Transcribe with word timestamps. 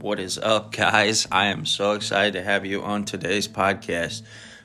What 0.00 0.18
is 0.18 0.38
up, 0.38 0.72
guys? 0.72 1.28
I 1.30 1.48
am 1.48 1.66
so 1.66 1.92
excited 1.92 2.32
to 2.32 2.42
have 2.42 2.64
you 2.64 2.82
on 2.82 3.04
today's 3.04 3.46
podcast. 3.46 4.22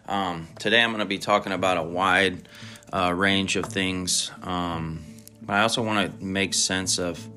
Um, 0.07 0.47
today, 0.59 0.81
I'm 0.81 0.91
going 0.91 0.99
to 0.99 1.05
be 1.05 1.17
talking 1.17 1.51
about 1.51 1.77
a 1.77 1.83
wide 1.83 2.47
uh, 2.93 3.11
range 3.13 3.57
of 3.57 3.65
things. 3.65 4.31
Um, 4.43 5.03
I 5.49 5.59
also 5.59 5.81
want 5.81 6.19
to 6.19 6.23
make 6.23 6.53
sense 6.53 6.99
of 6.99 7.27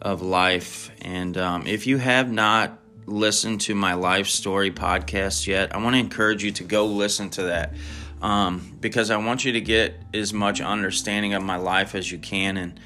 of 0.00 0.22
life. 0.22 0.90
And 1.02 1.36
um, 1.36 1.66
if 1.66 1.86
you 1.86 1.98
have 1.98 2.32
not 2.32 2.78
listened 3.04 3.60
to 3.62 3.74
my 3.74 3.92
life 3.92 4.28
story 4.28 4.70
podcast 4.70 5.46
yet, 5.46 5.74
I 5.74 5.82
want 5.82 5.96
to 5.96 6.00
encourage 6.00 6.42
you 6.42 6.52
to 6.52 6.64
go 6.64 6.86
listen 6.86 7.28
to 7.30 7.42
that 7.42 7.74
um, 8.22 8.74
because 8.80 9.10
I 9.10 9.18
want 9.18 9.44
you 9.44 9.52
to 9.52 9.60
get 9.60 10.00
as 10.14 10.32
much 10.32 10.62
understanding 10.62 11.34
of 11.34 11.42
my 11.42 11.56
life 11.56 11.94
as 11.94 12.10
you 12.10 12.16
can 12.16 12.56
and. 12.56 12.80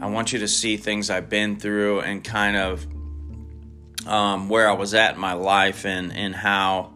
I 0.00 0.06
want 0.06 0.32
you 0.32 0.38
to 0.38 0.48
see 0.48 0.78
things 0.78 1.10
I've 1.10 1.28
been 1.28 1.56
through 1.56 2.00
and 2.00 2.24
kind 2.24 2.56
of 2.56 2.86
um, 4.06 4.48
where 4.48 4.68
I 4.68 4.72
was 4.72 4.94
at 4.94 5.14
in 5.14 5.20
my 5.20 5.34
life 5.34 5.84
and 5.84 6.12
and 6.12 6.34
how 6.34 6.92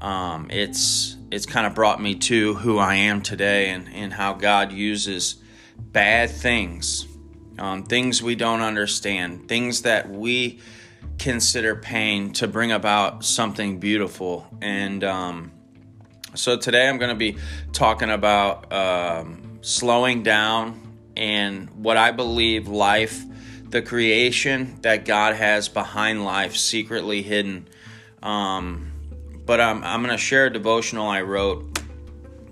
um, 0.00 0.48
it's 0.50 1.16
it's 1.30 1.46
kind 1.46 1.66
of 1.66 1.74
brought 1.74 2.00
me 2.00 2.16
to 2.16 2.54
who 2.54 2.78
I 2.78 2.96
am 2.96 3.22
today 3.22 3.70
and 3.70 3.88
and 3.92 4.12
how 4.12 4.34
God 4.34 4.72
uses 4.72 5.36
bad 5.78 6.30
things, 6.30 7.06
um, 7.58 7.84
things 7.84 8.22
we 8.22 8.34
don't 8.34 8.60
understand, 8.60 9.48
things 9.48 9.82
that 9.82 10.08
we 10.08 10.60
consider 11.18 11.76
pain 11.76 12.32
to 12.32 12.48
bring 12.48 12.72
about 12.72 13.24
something 13.24 13.78
beautiful 13.78 14.46
and. 14.60 15.04
Um, 15.04 15.52
so 16.32 16.56
today 16.56 16.88
I'm 16.88 16.98
going 16.98 17.10
to 17.10 17.16
be 17.16 17.38
talking 17.72 18.08
about 18.08 18.72
um, 18.72 19.58
slowing 19.62 20.22
down 20.22 20.80
and 21.16 21.68
what 21.70 21.96
I 21.96 22.12
believe 22.12 22.68
life 22.68 23.24
the 23.70 23.82
creation 23.82 24.78
that 24.82 25.04
God 25.04 25.36
has 25.36 25.68
behind 25.68 26.24
life, 26.24 26.56
secretly 26.56 27.22
hidden. 27.22 27.68
Um, 28.22 28.90
but 29.46 29.60
I'm, 29.60 29.82
I'm 29.84 30.02
going 30.02 30.12
to 30.12 30.18
share 30.18 30.46
a 30.46 30.52
devotional 30.52 31.08
I 31.08 31.22
wrote, 31.22 31.80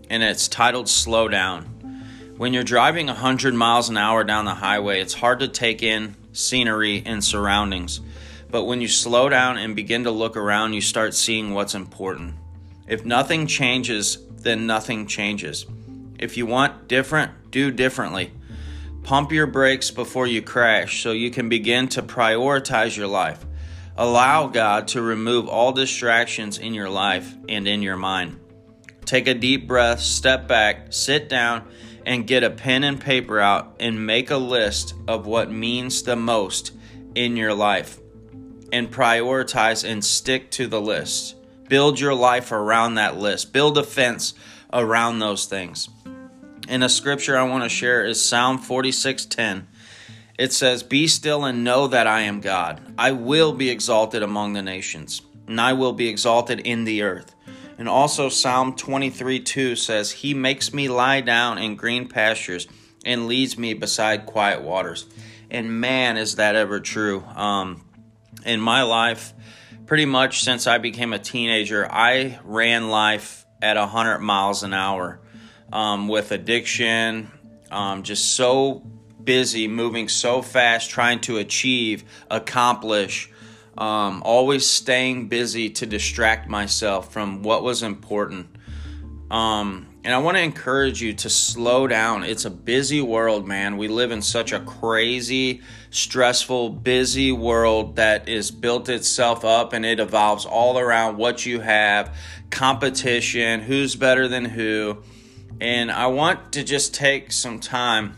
and 0.08 0.22
it's 0.22 0.48
titled 0.48 0.88
Slow 0.88 1.28
Down. 1.28 1.64
When 2.36 2.54
you're 2.54 2.62
driving 2.62 3.08
100 3.08 3.52
miles 3.54 3.88
an 3.88 3.96
hour 3.96 4.22
down 4.22 4.44
the 4.44 4.54
highway, 4.54 5.00
it's 5.00 5.14
hard 5.14 5.40
to 5.40 5.48
take 5.48 5.82
in 5.82 6.14
scenery 6.32 7.02
and 7.04 7.22
surroundings. 7.22 8.00
But 8.48 8.64
when 8.64 8.80
you 8.80 8.88
slow 8.88 9.28
down 9.28 9.58
and 9.58 9.74
begin 9.74 10.04
to 10.04 10.12
look 10.12 10.36
around, 10.36 10.72
you 10.72 10.80
start 10.80 11.14
seeing 11.14 11.52
what's 11.52 11.74
important. 11.74 12.36
If 12.86 13.04
nothing 13.04 13.48
changes, 13.48 14.18
then 14.36 14.66
nothing 14.66 15.08
changes. 15.08 15.66
If 16.18 16.36
you 16.36 16.46
want 16.46 16.86
different, 16.86 17.50
do 17.50 17.72
differently. 17.72 18.32
Pump 19.08 19.32
your 19.32 19.46
brakes 19.46 19.90
before 19.90 20.26
you 20.26 20.42
crash 20.42 21.02
so 21.02 21.12
you 21.12 21.30
can 21.30 21.48
begin 21.48 21.88
to 21.88 22.02
prioritize 22.02 22.94
your 22.94 23.06
life. 23.06 23.42
Allow 23.96 24.48
God 24.48 24.88
to 24.88 25.00
remove 25.00 25.48
all 25.48 25.72
distractions 25.72 26.58
in 26.58 26.74
your 26.74 26.90
life 26.90 27.34
and 27.48 27.66
in 27.66 27.80
your 27.80 27.96
mind. 27.96 28.38
Take 29.06 29.26
a 29.26 29.32
deep 29.32 29.66
breath, 29.66 30.00
step 30.00 30.46
back, 30.46 30.88
sit 30.92 31.30
down, 31.30 31.66
and 32.04 32.26
get 32.26 32.44
a 32.44 32.50
pen 32.50 32.84
and 32.84 33.00
paper 33.00 33.40
out 33.40 33.76
and 33.80 34.06
make 34.06 34.30
a 34.30 34.36
list 34.36 34.92
of 35.08 35.26
what 35.26 35.50
means 35.50 36.02
the 36.02 36.14
most 36.14 36.72
in 37.14 37.34
your 37.34 37.54
life. 37.54 37.98
And 38.74 38.92
prioritize 38.92 39.90
and 39.90 40.04
stick 40.04 40.50
to 40.50 40.66
the 40.66 40.82
list. 40.82 41.34
Build 41.66 41.98
your 41.98 42.14
life 42.14 42.52
around 42.52 42.96
that 42.96 43.16
list, 43.16 43.54
build 43.54 43.78
a 43.78 43.84
fence 43.84 44.34
around 44.70 45.18
those 45.18 45.46
things. 45.46 45.88
And 46.68 46.84
a 46.84 46.90
scripture 46.90 47.38
I 47.38 47.44
want 47.44 47.64
to 47.64 47.70
share 47.70 48.04
is 48.04 48.22
Psalm 48.22 48.58
46:10. 48.58 49.66
It 50.38 50.52
says, 50.52 50.82
"Be 50.82 51.08
still 51.08 51.46
and 51.46 51.64
know 51.64 51.86
that 51.86 52.06
I 52.06 52.20
am 52.20 52.40
God. 52.40 52.82
I 52.98 53.10
will 53.12 53.54
be 53.54 53.70
exalted 53.70 54.22
among 54.22 54.52
the 54.52 54.60
nations, 54.60 55.22
and 55.46 55.58
I 55.58 55.72
will 55.72 55.94
be 55.94 56.08
exalted 56.08 56.60
in 56.60 56.84
the 56.84 57.02
earth." 57.02 57.34
And 57.78 57.88
also 57.88 58.28
Psalm 58.28 58.74
23:2 58.74 59.76
says, 59.76 60.10
"He 60.10 60.34
makes 60.34 60.74
me 60.74 60.88
lie 60.88 61.22
down 61.22 61.56
in 61.56 61.74
green 61.74 62.06
pastures 62.06 62.68
and 63.02 63.26
leads 63.26 63.56
me 63.56 63.72
beside 63.72 64.26
quiet 64.26 64.60
waters." 64.60 65.06
And 65.50 65.80
man, 65.80 66.18
is 66.18 66.36
that 66.36 66.54
ever 66.54 66.80
true. 66.80 67.24
Um, 67.34 67.80
in 68.44 68.60
my 68.60 68.82
life, 68.82 69.32
pretty 69.86 70.04
much 70.04 70.42
since 70.42 70.66
I 70.66 70.76
became 70.76 71.14
a 71.14 71.18
teenager, 71.18 71.90
I 71.90 72.40
ran 72.44 72.90
life 72.90 73.46
at 73.62 73.78
100 73.78 74.18
miles 74.18 74.62
an 74.62 74.74
hour 74.74 75.20
um, 75.72 76.08
with 76.08 76.32
addiction, 76.32 77.30
um, 77.70 78.02
just 78.02 78.34
so 78.34 78.82
busy, 79.22 79.68
moving 79.68 80.08
so 80.08 80.42
fast, 80.42 80.90
trying 80.90 81.20
to 81.20 81.38
achieve, 81.38 82.04
accomplish, 82.30 83.30
um, 83.76 84.22
always 84.24 84.68
staying 84.68 85.28
busy 85.28 85.70
to 85.70 85.86
distract 85.86 86.48
myself 86.48 87.12
from 87.12 87.42
what 87.42 87.62
was 87.62 87.82
important. 87.82 88.46
Um, 89.30 89.86
and 90.04 90.14
I 90.14 90.18
want 90.18 90.38
to 90.38 90.42
encourage 90.42 91.02
you 91.02 91.12
to 91.12 91.28
slow 91.28 91.86
down. 91.86 92.24
It's 92.24 92.46
a 92.46 92.50
busy 92.50 93.02
world, 93.02 93.46
man. 93.46 93.76
We 93.76 93.88
live 93.88 94.10
in 94.10 94.22
such 94.22 94.52
a 94.52 94.60
crazy, 94.60 95.60
stressful, 95.90 96.70
busy 96.70 97.30
world 97.30 97.96
that 97.96 98.28
is 98.28 98.50
built 98.50 98.88
itself 98.88 99.44
up 99.44 99.74
and 99.74 99.84
it 99.84 100.00
evolves 100.00 100.46
all 100.46 100.78
around 100.78 101.18
what 101.18 101.44
you 101.44 101.60
have, 101.60 102.16
competition, 102.50 103.60
who's 103.60 103.96
better 103.96 104.28
than 104.28 104.46
who. 104.46 105.02
And 105.60 105.90
I 105.90 106.06
want 106.06 106.52
to 106.52 106.62
just 106.62 106.94
take 106.94 107.32
some 107.32 107.58
time 107.58 108.14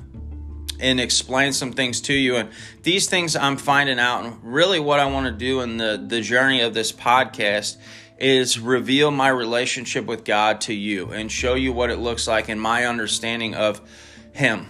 and 0.79 1.01
explain 1.01 1.53
some 1.53 1.73
things 1.73 2.01
to 2.03 2.15
you. 2.15 2.37
And 2.37 2.51
these 2.83 3.09
things 3.09 3.37
I'm 3.37 3.57
finding 3.57 3.99
out, 3.99 4.25
and 4.25 4.39
really 4.43 4.81
what 4.81 5.01
I 5.01 5.07
want 5.07 5.27
to 5.27 5.33
do 5.33 5.61
in 5.61 5.77
the, 5.77 6.03
the 6.05 6.21
journey 6.21 6.61
of 6.61 6.75
this 6.75 6.93
podcast 6.93 7.77
is 8.19 8.59
reveal 8.59 9.11
my 9.11 9.29
relationship 9.29 10.05
with 10.05 10.25
God 10.25 10.61
to 10.63 10.75
you 10.75 11.11
and 11.11 11.33
show 11.33 11.55
you 11.55 11.73
what 11.73 11.91
it 11.91 11.99
looks 11.99 12.27
like 12.29 12.49
in 12.49 12.59
my 12.59 12.85
understanding 12.85 13.55
of 13.55 13.81
Him 14.33 14.67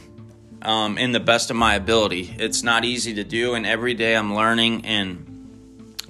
um, 0.62 0.98
in 0.98 1.12
the 1.12 1.20
best 1.20 1.50
of 1.50 1.56
my 1.56 1.74
ability. 1.74 2.34
It's 2.38 2.62
not 2.62 2.84
easy 2.84 3.14
to 3.14 3.24
do, 3.24 3.54
and 3.54 3.66
every 3.66 3.94
day 3.94 4.14
I'm 4.14 4.34
learning. 4.34 4.86
And 4.86 5.29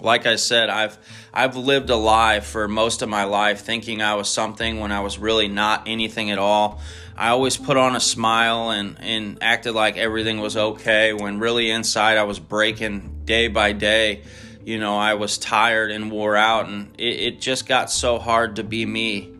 like 0.03 0.27
I 0.27 0.37
said, 0.37 0.69
I've 0.71 0.99
I've 1.33 1.56
lived 1.56 1.91
a 1.91 1.97
lie 1.97 2.41
for 2.41 2.66
most 2.69 3.03
of 3.03 3.09
my 3.09 3.25
life, 3.25 3.61
thinking 3.61 4.03
I 4.03 4.15
was 4.15 4.28
something 4.28 4.81
when 4.81 4.93
I 4.93 5.00
was 5.00 5.19
really 5.19 5.49
not 5.49 5.84
anything 5.87 6.31
at 6.31 6.38
all. 6.38 6.81
I 7.16 7.28
always 7.28 7.56
put 7.56 7.77
on 7.77 7.97
a 7.97 8.00
smile 8.00 8.71
and, 8.71 8.97
and 8.99 9.38
acted 9.43 9.75
like 9.75 9.99
everything 9.99 10.41
was 10.41 10.56
okay 10.56 11.12
when 11.12 11.38
really 11.38 11.71
inside 11.71 12.16
I 12.16 12.22
was 12.22 12.38
breaking 12.38 13.22
day 13.27 13.49
by 13.49 13.72
day. 13.72 14.22
You 14.65 14.78
know, 14.78 14.97
I 14.97 15.15
was 15.15 15.37
tired 15.37 15.91
and 15.91 16.11
wore 16.11 16.34
out, 16.37 16.69
and 16.69 16.94
it, 16.99 17.21
it 17.21 17.41
just 17.41 17.67
got 17.67 17.91
so 17.91 18.19
hard 18.19 18.56
to 18.56 18.65
be 18.65 18.87
me 18.87 19.32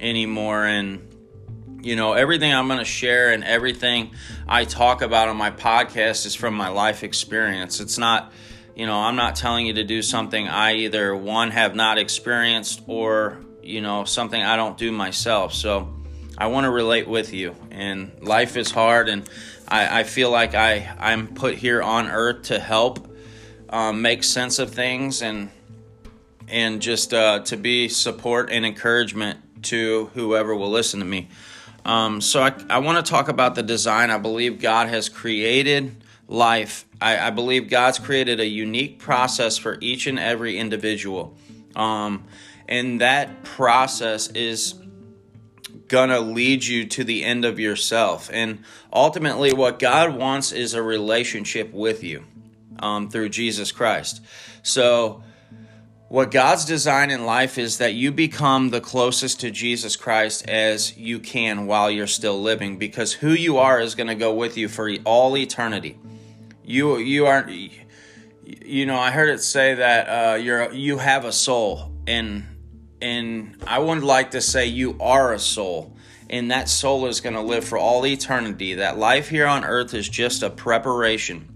anymore. 0.00 0.64
And, 0.66 1.08
you 1.82 1.96
know, 1.96 2.12
everything 2.12 2.52
I'm 2.52 2.66
going 2.66 2.78
to 2.78 2.84
share 2.84 3.32
and 3.32 3.42
everything 3.42 4.10
I 4.46 4.64
talk 4.64 5.00
about 5.00 5.28
on 5.28 5.36
my 5.36 5.50
podcast 5.50 6.26
is 6.26 6.34
from 6.34 6.54
my 6.54 6.68
life 6.68 7.02
experience. 7.02 7.80
It's 7.80 7.98
not 7.98 8.32
you 8.74 8.86
know, 8.86 8.98
I'm 8.98 9.16
not 9.16 9.36
telling 9.36 9.66
you 9.66 9.74
to 9.74 9.84
do 9.84 10.02
something 10.02 10.48
I 10.48 10.74
either 10.74 11.14
one 11.14 11.50
have 11.50 11.74
not 11.74 11.98
experienced 11.98 12.82
or, 12.86 13.38
you 13.62 13.80
know, 13.80 14.04
something 14.04 14.42
I 14.42 14.56
don't 14.56 14.76
do 14.76 14.90
myself. 14.90 15.54
So 15.54 15.94
I 16.36 16.48
want 16.48 16.64
to 16.64 16.70
relate 16.70 17.06
with 17.06 17.32
you. 17.32 17.54
And 17.70 18.12
life 18.20 18.56
is 18.56 18.70
hard, 18.70 19.08
and 19.08 19.28
I, 19.68 20.00
I 20.00 20.02
feel 20.02 20.30
like 20.30 20.54
I, 20.54 20.94
I'm 20.98 21.28
put 21.28 21.54
here 21.54 21.82
on 21.82 22.08
earth 22.08 22.44
to 22.44 22.58
help 22.58 23.08
um, 23.68 24.02
make 24.02 24.24
sense 24.24 24.58
of 24.58 24.70
things 24.70 25.22
and 25.22 25.50
and 26.46 26.82
just 26.82 27.14
uh, 27.14 27.40
to 27.40 27.56
be 27.56 27.88
support 27.88 28.50
and 28.50 28.66
encouragement 28.66 29.62
to 29.62 30.10
whoever 30.12 30.54
will 30.54 30.70
listen 30.70 31.00
to 31.00 31.06
me. 31.06 31.28
Um, 31.86 32.20
so 32.20 32.42
I, 32.42 32.54
I 32.68 32.78
want 32.78 33.04
to 33.04 33.10
talk 33.10 33.28
about 33.28 33.54
the 33.54 33.62
design 33.62 34.10
I 34.10 34.18
believe 34.18 34.60
God 34.60 34.88
has 34.88 35.08
created 35.08 35.96
life, 36.28 36.83
I, 37.00 37.28
I, 37.28 37.30
believe 37.30 37.68
God's 37.68 37.98
created 37.98 38.40
a 38.40 38.46
unique 38.46 38.98
process 38.98 39.58
for 39.58 39.78
each 39.80 40.06
and 40.06 40.18
every 40.18 40.58
individual. 40.58 41.36
Um, 41.76 42.24
and 42.68 43.00
that 43.00 43.44
process 43.44 44.28
is 44.28 44.74
gonna 45.88 46.20
lead 46.20 46.64
you 46.64 46.86
to 46.86 47.04
the 47.04 47.24
end 47.24 47.44
of 47.44 47.60
yourself. 47.60 48.30
And 48.32 48.60
ultimately, 48.92 49.52
what 49.52 49.78
God 49.78 50.16
wants 50.16 50.52
is 50.52 50.74
a 50.74 50.82
relationship 50.82 51.72
with 51.72 52.02
you 52.02 52.24
um, 52.78 53.10
through 53.10 53.28
Jesus 53.28 53.70
Christ. 53.72 54.20
So, 54.62 55.22
what 56.08 56.30
God's 56.30 56.64
design 56.64 57.10
in 57.10 57.26
life 57.26 57.58
is 57.58 57.78
that 57.78 57.94
you 57.94 58.12
become 58.12 58.70
the 58.70 58.80
closest 58.80 59.40
to 59.40 59.50
Jesus 59.50 59.96
Christ 59.96 60.48
as 60.48 60.96
you 60.96 61.18
can 61.18 61.66
while 61.66 61.90
you're 61.90 62.06
still 62.06 62.40
living, 62.40 62.78
because 62.78 63.14
who 63.14 63.30
you 63.30 63.58
are 63.58 63.80
is 63.80 63.94
going 63.94 64.06
to 64.06 64.14
go 64.14 64.32
with 64.32 64.56
you 64.56 64.68
for 64.68 64.90
all 65.04 65.36
eternity 65.36 65.98
you 66.64 66.98
you 66.98 67.26
aren't 67.26 67.50
you 68.44 68.86
know 68.86 68.98
i 68.98 69.10
heard 69.10 69.28
it 69.28 69.40
say 69.40 69.74
that 69.74 70.06
uh, 70.06 70.34
you're 70.36 70.72
you 70.72 70.98
have 70.98 71.24
a 71.24 71.32
soul 71.32 71.92
and 72.06 72.44
and 73.00 73.56
i 73.66 73.78
would 73.78 74.02
like 74.02 74.32
to 74.32 74.40
say 74.40 74.66
you 74.66 74.96
are 75.00 75.32
a 75.32 75.38
soul 75.38 75.96
and 76.30 76.50
that 76.50 76.68
soul 76.68 77.06
is 77.06 77.20
going 77.20 77.34
to 77.34 77.42
live 77.42 77.64
for 77.64 77.78
all 77.78 78.06
eternity 78.06 78.74
that 78.74 78.98
life 78.98 79.28
here 79.28 79.46
on 79.46 79.64
earth 79.64 79.94
is 79.94 80.08
just 80.08 80.42
a 80.42 80.50
preparation 80.50 81.54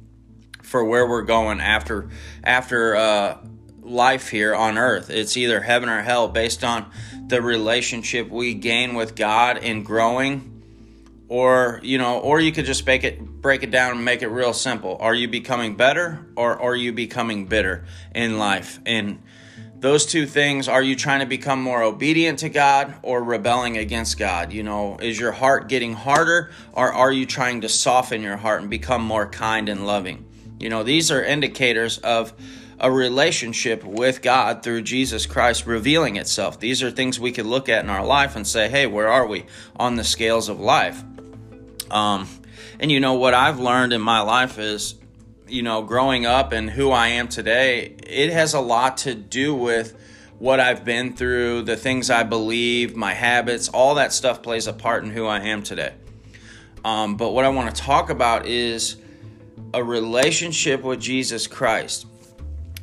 for 0.63 0.85
where 0.85 1.09
we're 1.09 1.23
going 1.23 1.61
after 1.61 2.11
after 2.45 2.95
uh, 2.95 3.39
life 3.89 4.29
here 4.29 4.55
on 4.55 4.79
earth. 4.79 5.11
It's 5.11 5.37
either 5.37 5.61
heaven 5.61 5.89
or 5.89 6.03
hell 6.03 6.29
based 6.29 6.63
on 6.63 6.91
the 7.27 7.43
relationship 7.43 8.29
we 8.29 8.55
gain 8.55 8.95
with 8.95 9.15
God 9.17 9.59
in 9.59 9.83
growing 9.83 10.58
or 11.29 11.81
you 11.83 11.99
know 11.99 12.19
or 12.19 12.41
you 12.41 12.51
could 12.51 12.65
just 12.65 12.87
make 12.87 13.05
it 13.05 13.21
break 13.21 13.63
it 13.63 13.71
down 13.71 13.93
and 13.93 14.05
make 14.05 14.23
it 14.23 14.29
real 14.29 14.53
simple 14.53 14.97
are 15.01 15.15
you 15.15 15.29
becoming 15.29 15.77
better 15.77 16.27
or 16.37 16.61
are 16.61 16.75
you 16.75 16.93
becoming 16.93 17.47
bitter 17.47 17.85
in 18.15 18.39
life 18.39 18.81
and 18.87 19.23
those 19.77 20.07
two 20.07 20.27
things 20.27 20.69
are 20.69 20.83
you 20.83 20.97
trying 20.97 21.21
to 21.21 21.27
become 21.27 21.63
more 21.63 21.83
obedient 21.83 22.39
to 22.41 22.49
God 22.49 22.95
or 23.03 23.23
rebelling 23.23 23.77
against 23.77 24.19
God 24.19 24.53
you 24.53 24.63
know 24.63 24.97
is 24.99 25.21
your 25.21 25.33
heart 25.33 25.69
getting 25.69 25.93
harder 25.93 26.51
or 26.73 26.93
are 26.93 27.13
you 27.13 27.27
trying 27.27 27.61
to 27.61 27.69
soften 27.69 28.23
your 28.23 28.39
heart 28.39 28.63
and 28.63 28.71
become 28.71 29.03
more 29.03 29.29
kind 29.29 29.69
and 29.69 29.87
loving 29.87 30.27
you 30.59 30.71
know 30.71 30.83
these 30.83 31.11
are 31.11 31.23
indicators 31.23 31.99
of 31.99 32.33
a 32.81 32.91
relationship 32.91 33.83
with 33.83 34.23
God 34.23 34.63
through 34.63 34.83
Jesus 34.83 35.27
Christ 35.27 35.67
revealing 35.67 36.15
itself. 36.15 36.61
These 36.61 36.81
are 36.81 36.93
things 36.93 37.19
we 37.19 37.33
could 37.33 37.45
look 37.45 37.69
at 37.69 37.83
in 37.83 37.91
our 37.91 38.07
life 38.07 38.37
and 38.37 38.47
say, 38.47 38.69
hey, 38.69 38.87
where 38.87 39.09
are 39.09 39.27
we 39.27 39.47
on 39.75 39.97
the 39.97 40.05
scales 40.05 40.49
of 40.49 40.61
life? 40.61 41.03
Um, 41.91 42.29
and 42.81 42.91
you 42.91 43.01
know, 43.01 43.15
what 43.15 43.35
I've 43.35 43.59
learned 43.59 43.93
in 43.93 44.01
my 44.01 44.21
life 44.21 44.59
is, 44.59 44.95
you 45.47 45.63
know, 45.63 45.83
growing 45.83 46.27
up 46.27 46.53
and 46.53 46.69
who 46.69 46.91
I 46.91 47.09
am 47.09 47.29
today, 47.29 47.97
it 48.07 48.31
has 48.31 48.55
a 48.55 48.61
lot 48.61 48.99
to 48.99 49.15
do 49.15 49.55
with 49.55 49.97
what 50.39 50.61
I've 50.61 50.85
been 50.85 51.15
through, 51.15 51.63
the 51.63 51.77
things 51.77 52.11
I 52.11 52.23
believe, 52.23 52.95
my 52.95 53.13
habits, 53.13 53.69
all 53.69 53.97
that 53.97 54.13
stuff 54.13 54.43
plays 54.43 54.67
a 54.67 54.73
part 54.73 55.03
in 55.03 55.11
who 55.11 55.27
I 55.27 55.41
am 55.41 55.63
today. 55.63 55.95
Um, 56.85 57.17
but 57.17 57.31
what 57.31 57.45
I 57.45 57.49
want 57.49 57.75
to 57.75 57.83
talk 57.83 58.09
about 58.09 58.47
is 58.47 58.97
a 59.75 59.83
relationship 59.83 60.83
with 60.83 61.01
Jesus 61.01 61.47
Christ. 61.47 62.07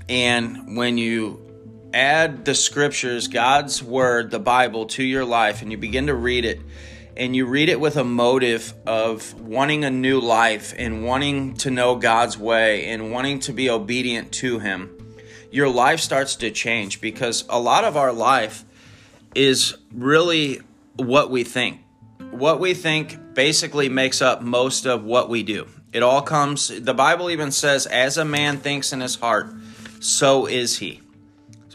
And 0.10 0.75
when 0.75 0.98
you 0.98 1.42
add 1.94 2.44
the 2.44 2.54
scriptures, 2.54 3.30
God's 3.30 3.81
word, 3.81 4.31
the 4.31 4.40
Bible, 4.40 4.86
to 4.88 5.04
your 5.04 5.24
life, 5.24 5.62
and 5.62 5.72
you 5.72 5.78
begin 5.78 6.08
to 6.08 6.13
read 6.13 6.44
it, 6.44 6.60
and 7.18 7.36
you 7.36 7.46
read 7.46 7.70
it 7.70 7.80
with 7.80 7.96
a 7.96 8.04
motive 8.04 8.74
of 8.86 9.40
wanting 9.40 9.86
a 9.86 9.90
new 9.90 10.20
life 10.20 10.74
and 10.78 11.06
wanting 11.06 11.56
to 11.58 11.72
know 11.72 11.96
God's 11.96 12.38
way 12.38 12.88
and 12.88 13.12
wanting 13.12 13.40
to 13.42 13.54
be 13.54 13.70
obedient 13.70 14.32
to 14.34 14.60
Him, 14.60 14.92
your 15.52 15.70
life 15.70 16.00
starts 16.00 16.36
to 16.38 16.52
change 16.52 17.00
because 17.00 17.46
a 17.50 17.60
lot 17.60 17.84
of 17.86 17.96
our 17.96 18.12
life 18.12 18.66
is 19.34 19.78
really 19.94 20.62
what 20.98 21.30
we 21.30 21.44
think. 21.44 21.82
What 22.32 22.60
we 22.60 22.74
think 22.74 23.34
basically 23.34 23.88
makes 23.88 24.22
up 24.22 24.42
most 24.42 24.86
of 24.86 25.04
what 25.04 25.30
we 25.30 25.44
do. 25.44 25.68
It 25.94 26.04
all 26.04 26.22
comes, 26.22 26.68
the 26.68 26.94
Bible 26.94 27.30
even 27.30 27.52
says, 27.52 27.86
as 27.86 28.18
a 28.18 28.26
man 28.26 28.58
thinks 28.58 28.92
in 28.92 29.00
his 29.00 29.16
heart, 29.16 29.48
so 30.02 30.46
is 30.46 30.80
he. 30.80 31.02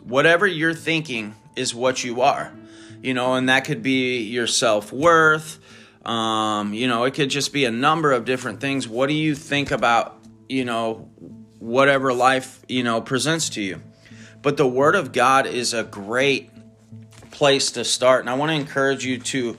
Whatever 0.03 0.47
you're 0.47 0.75
thinking 0.75 1.35
is 1.57 1.75
what 1.75 2.05
you 2.05 2.21
are, 2.21 2.53
you 3.03 3.15
know, 3.15 3.35
and 3.35 3.49
that 3.49 3.65
could 3.65 3.83
be 3.83 4.23
your 4.23 4.47
self 4.47 4.93
worth. 4.93 5.59
Um, 6.05 6.73
you 6.73 6.89
know, 6.89 7.05
it 7.05 7.15
could 7.15 7.31
just 7.31 7.53
be 7.53 7.65
a 7.65 7.71
number 7.71 8.13
of 8.13 8.25
different 8.25 8.61
things. 8.61 8.89
What 8.89 9.09
do 9.09 9.15
you 9.15 9.35
think 9.35 9.71
about, 9.71 10.19
you 10.49 10.65
know, 10.65 11.11
whatever 11.59 12.13
life, 12.13 12.63
you 12.69 12.83
know, 12.83 13.01
presents 13.01 13.51
to 13.51 13.63
you? 13.63 13.83
But 14.43 14.57
the 14.57 14.67
Word 14.67 14.95
of 14.95 15.13
God 15.13 15.47
is 15.47 15.75
a 15.75 15.85
great 15.85 16.51
place 17.31 17.73
to 17.73 17.85
start. 17.85 18.21
And 18.21 18.31
I 18.31 18.35
want 18.35 18.51
to 18.51 18.57
encourage 18.57 19.05
you 19.05 19.19
to 19.19 19.57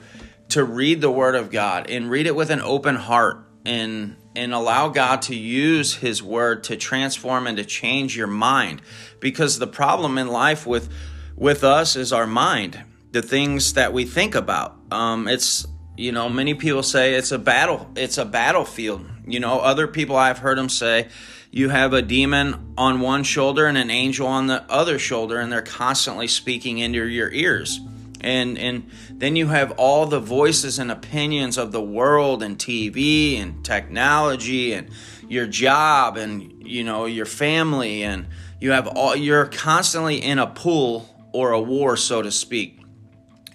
to 0.50 0.64
read 0.64 1.00
the 1.00 1.12
Word 1.12 1.36
of 1.36 1.52
God 1.52 1.90
and 1.90 2.10
read 2.10 2.28
it 2.28 2.36
with 2.36 2.50
an 2.50 2.62
open 2.62 2.96
heart 2.96 3.46
and 3.66 4.16
and 4.36 4.54
allow 4.54 4.90
God 4.90 5.24
to 5.24 5.36
use 5.36 5.96
his 5.96 6.24
word 6.24 6.64
to 6.66 6.78
transform 6.78 7.48
and 7.48 7.58
to 7.58 7.66
change 7.66 8.16
your 8.16 8.28
mind 8.28 8.82
because 9.20 9.60
the 9.60 9.68
problem 9.68 10.18
in 10.18 10.28
life 10.28 10.66
with 10.66 10.90
with 11.36 11.64
us 11.64 11.96
is 11.96 12.14
our 12.14 12.28
mind 12.28 12.82
the 13.12 13.22
things 13.22 13.74
that 13.74 13.94
we 13.94 14.06
think 14.06 14.36
about. 14.36 14.78
Um, 14.92 15.28
it's 15.28 15.68
you 15.98 16.12
know 16.12 16.30
many 16.30 16.54
people 16.54 16.84
say 16.84 17.14
it's 17.16 17.32
a 17.32 17.40
battle 17.40 17.90
it's 17.96 18.18
a 18.18 18.26
battlefield. 18.26 19.06
You 19.28 19.40
know 19.40 19.60
other 19.60 19.88
people 19.88 20.16
i've 20.16 20.40
heard 20.40 20.58
them 20.58 20.70
say 20.70 21.10
you 21.52 21.68
have 21.70 21.94
a 21.94 22.02
demon 22.02 22.74
on 22.78 23.02
one 23.02 23.24
shoulder 23.24 23.68
and 23.68 23.78
an 23.78 23.92
angel 23.92 24.26
on 24.26 24.48
the 24.48 24.64
other 24.72 24.98
shoulder 24.98 25.38
and 25.38 25.52
they're 25.52 25.62
constantly 25.62 26.28
speaking 26.28 26.78
into 26.78 27.06
your 27.06 27.30
ears. 27.30 27.80
And 28.22 28.58
and 28.58 28.90
then 29.10 29.36
you 29.36 29.48
have 29.48 29.72
all 29.72 30.06
the 30.06 30.20
voices 30.20 30.80
and 30.80 30.92
opinions 30.92 31.58
of 31.58 31.72
the 31.72 31.82
world 31.82 32.42
and 32.42 32.58
TV 32.58 33.42
and 33.42 33.66
technology 33.66 34.74
and 34.74 34.90
your 35.28 35.48
job 35.48 36.18
and 36.18 36.66
you 36.66 36.84
know 36.84 37.06
your 37.06 37.26
family 37.26 38.04
and 38.04 38.28
you 38.60 38.72
have 38.72 38.88
all 38.88 39.16
you're 39.16 39.48
constantly 39.48 40.22
in 40.22 40.40
a 40.40 40.48
pool 40.48 41.10
or 41.34 41.52
a 41.52 41.60
war 41.60 41.98
so 41.98 42.22
to 42.22 42.32
speak 42.32 42.81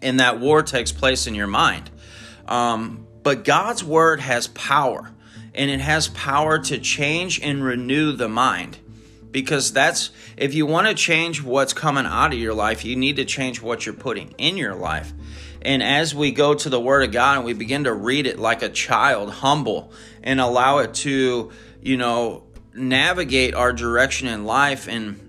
and 0.06 0.20
that 0.20 0.40
war 0.40 0.62
takes 0.62 0.92
place 0.92 1.26
in 1.26 1.34
your 1.34 1.46
mind 1.46 1.90
um, 2.48 3.06
but 3.22 3.44
god's 3.44 3.82
word 3.82 4.20
has 4.20 4.46
power 4.48 5.10
and 5.54 5.70
it 5.70 5.80
has 5.80 6.08
power 6.08 6.58
to 6.58 6.78
change 6.78 7.40
and 7.40 7.64
renew 7.64 8.12
the 8.12 8.28
mind 8.28 8.78
because 9.36 9.72
that's 9.72 10.10
if 10.38 10.54
you 10.54 10.64
want 10.64 10.86
to 10.86 10.94
change 10.94 11.42
what's 11.42 11.74
coming 11.74 12.06
out 12.06 12.32
of 12.32 12.38
your 12.38 12.54
life, 12.54 12.86
you 12.86 12.96
need 12.96 13.16
to 13.16 13.24
change 13.26 13.60
what 13.60 13.84
you're 13.84 13.94
putting 13.94 14.34
in 14.38 14.56
your 14.56 14.74
life. 14.74 15.12
And 15.60 15.82
as 15.82 16.14
we 16.14 16.30
go 16.30 16.54
to 16.54 16.70
the 16.70 16.80
Word 16.80 17.02
of 17.02 17.12
God 17.12 17.36
and 17.36 17.44
we 17.44 17.52
begin 17.52 17.84
to 17.84 17.92
read 17.92 18.26
it 18.26 18.38
like 18.38 18.62
a 18.62 18.70
child, 18.70 19.30
humble, 19.30 19.92
and 20.22 20.40
allow 20.40 20.78
it 20.78 20.94
to, 20.94 21.50
you 21.82 21.96
know, 21.98 22.44
navigate 22.72 23.54
our 23.54 23.74
direction 23.74 24.28
in 24.28 24.44
life, 24.46 24.88
and 24.88 25.25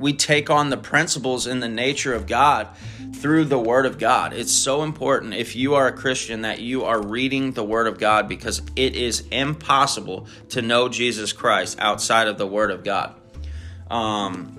we 0.00 0.14
take 0.14 0.50
on 0.50 0.70
the 0.70 0.76
principles 0.76 1.46
in 1.46 1.60
the 1.60 1.68
nature 1.68 2.14
of 2.14 2.26
God 2.26 2.68
through 3.14 3.44
the 3.44 3.58
Word 3.58 3.86
of 3.86 3.98
God. 3.98 4.32
It's 4.32 4.52
so 4.52 4.82
important 4.82 5.34
if 5.34 5.54
you 5.54 5.74
are 5.74 5.86
a 5.86 5.92
Christian 5.92 6.42
that 6.42 6.60
you 6.60 6.84
are 6.84 7.00
reading 7.00 7.52
the 7.52 7.64
Word 7.64 7.86
of 7.86 7.98
God 7.98 8.28
because 8.28 8.62
it 8.76 8.96
is 8.96 9.20
impossible 9.30 10.26
to 10.50 10.62
know 10.62 10.88
Jesus 10.88 11.32
Christ 11.32 11.78
outside 11.78 12.28
of 12.28 12.38
the 12.38 12.46
Word 12.46 12.70
of 12.70 12.82
God. 12.82 13.14
Um, 13.90 14.56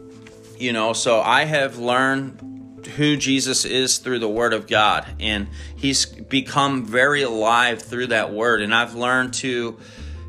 you 0.59 0.73
know, 0.73 0.93
so 0.93 1.21
I 1.21 1.45
have 1.45 1.79
learned 1.79 2.85
who 2.95 3.17
Jesus 3.17 3.65
is 3.65 3.97
through 3.97 4.19
the 4.19 4.29
Word 4.29 4.53
of 4.53 4.67
God, 4.67 5.07
and 5.19 5.47
He's 5.75 6.05
become 6.05 6.85
very 6.85 7.23
alive 7.23 7.81
through 7.81 8.07
that 8.07 8.31
Word. 8.31 8.61
And 8.61 8.75
I've 8.75 8.95
learned 8.95 9.33
to 9.35 9.79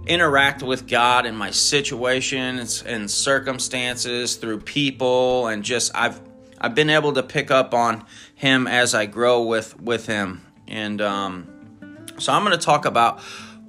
interact 0.06 0.62
with 0.62 0.88
God 0.88 1.26
in 1.26 1.36
my 1.36 1.50
situations 1.50 2.82
and 2.82 3.10
circumstances 3.10 4.36
through 4.36 4.60
people, 4.60 5.46
and 5.46 5.62
just 5.62 5.92
I've 5.94 6.20
I've 6.60 6.74
been 6.74 6.90
able 6.90 7.12
to 7.14 7.22
pick 7.22 7.50
up 7.50 7.74
on 7.74 8.04
Him 8.34 8.66
as 8.66 8.94
I 8.94 9.06
grow 9.06 9.42
with 9.42 9.80
with 9.80 10.06
Him. 10.06 10.42
And 10.68 11.00
um, 11.00 11.48
so 12.18 12.32
I'm 12.32 12.44
going 12.44 12.56
to 12.56 12.64
talk 12.64 12.84
about 12.84 13.20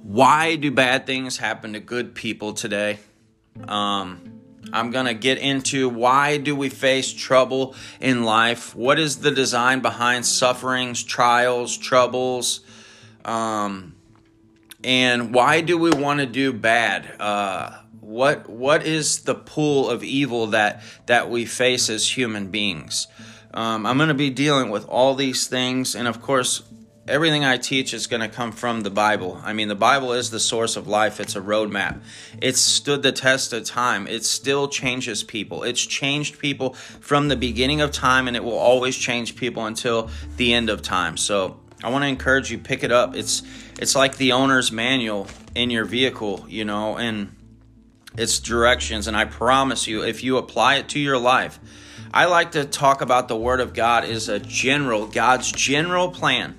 why 0.02 0.56
do 0.56 0.70
bad 0.70 1.06
things 1.06 1.38
happen 1.38 1.72
to 1.72 1.80
good 1.80 2.14
people 2.14 2.52
today. 2.52 2.98
Um, 3.68 4.40
I'm 4.72 4.90
going 4.90 5.06
to 5.06 5.14
get 5.14 5.38
into 5.38 5.88
why 5.88 6.38
do 6.38 6.56
we 6.56 6.68
face 6.68 7.12
trouble 7.12 7.74
in 8.00 8.24
life? 8.24 8.74
What 8.74 8.98
is 8.98 9.18
the 9.18 9.30
design 9.30 9.80
behind 9.80 10.26
sufferings, 10.26 11.02
trials, 11.02 11.76
troubles? 11.76 12.60
Um, 13.24 13.93
and 14.84 15.34
why 15.34 15.62
do 15.62 15.78
we 15.78 15.90
want 15.90 16.20
to 16.20 16.26
do 16.26 16.52
bad? 16.52 17.20
Uh, 17.20 17.80
what 18.00 18.48
what 18.48 18.86
is 18.86 19.22
the 19.22 19.34
pool 19.34 19.88
of 19.88 20.04
evil 20.04 20.48
that 20.48 20.82
that 21.06 21.30
we 21.30 21.46
face 21.46 21.88
as 21.88 22.16
human 22.16 22.50
beings? 22.50 23.08
Um, 23.54 23.86
I'm 23.86 23.96
going 23.96 24.08
to 24.08 24.14
be 24.14 24.30
dealing 24.30 24.70
with 24.70 24.86
all 24.88 25.14
these 25.14 25.46
things, 25.46 25.94
and 25.94 26.06
of 26.08 26.20
course, 26.20 26.62
everything 27.06 27.44
I 27.44 27.56
teach 27.56 27.94
is 27.94 28.06
going 28.06 28.20
to 28.20 28.28
come 28.28 28.50
from 28.52 28.80
the 28.80 28.90
Bible. 28.90 29.40
I 29.44 29.52
mean, 29.52 29.68
the 29.68 29.74
Bible 29.74 30.12
is 30.12 30.30
the 30.30 30.40
source 30.40 30.76
of 30.76 30.88
life, 30.88 31.20
it's 31.20 31.36
a 31.36 31.40
roadmap. 31.40 32.00
It's 32.42 32.60
stood 32.60 33.02
the 33.02 33.12
test 33.12 33.52
of 33.52 33.64
time. 33.64 34.06
It 34.06 34.24
still 34.24 34.68
changes 34.68 35.22
people. 35.22 35.62
It's 35.62 35.84
changed 35.84 36.38
people 36.38 36.74
from 36.74 37.28
the 37.28 37.36
beginning 37.36 37.80
of 37.80 37.92
time, 37.92 38.26
and 38.26 38.36
it 38.36 38.42
will 38.42 38.58
always 38.58 38.96
change 38.96 39.36
people 39.36 39.66
until 39.66 40.10
the 40.36 40.52
end 40.52 40.68
of 40.68 40.82
time. 40.82 41.16
So, 41.16 41.60
I 41.84 41.90
want 41.90 42.02
to 42.02 42.08
encourage 42.08 42.50
you 42.50 42.58
pick 42.58 42.82
it 42.82 42.90
up. 42.90 43.14
It's 43.14 43.42
it's 43.78 43.94
like 43.94 44.16
the 44.16 44.32
owner's 44.32 44.72
manual 44.72 45.26
in 45.54 45.70
your 45.70 45.84
vehicle, 45.84 46.46
you 46.48 46.64
know, 46.64 46.96
and 46.96 47.36
its 48.16 48.38
directions 48.38 49.06
and 49.06 49.16
I 49.16 49.24
promise 49.24 49.86
you 49.86 50.02
if 50.02 50.24
you 50.24 50.36
apply 50.36 50.76
it 50.76 50.88
to 50.90 50.98
your 50.98 51.18
life. 51.18 51.58
I 52.12 52.26
like 52.26 52.52
to 52.52 52.64
talk 52.64 53.00
about 53.00 53.28
the 53.28 53.36
word 53.36 53.60
of 53.60 53.74
God 53.74 54.04
is 54.04 54.28
a 54.28 54.38
general 54.38 55.06
God's 55.06 55.50
general 55.50 56.10
plan 56.10 56.58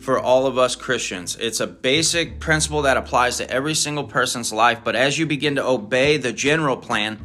for 0.00 0.18
all 0.18 0.46
of 0.46 0.58
us 0.58 0.74
Christians. 0.74 1.36
It's 1.38 1.60
a 1.60 1.66
basic 1.66 2.40
principle 2.40 2.82
that 2.82 2.96
applies 2.96 3.36
to 3.36 3.48
every 3.48 3.74
single 3.74 4.04
person's 4.04 4.52
life, 4.52 4.80
but 4.82 4.96
as 4.96 5.18
you 5.18 5.26
begin 5.26 5.56
to 5.56 5.64
obey 5.64 6.16
the 6.16 6.32
general 6.32 6.76
plan, 6.76 7.24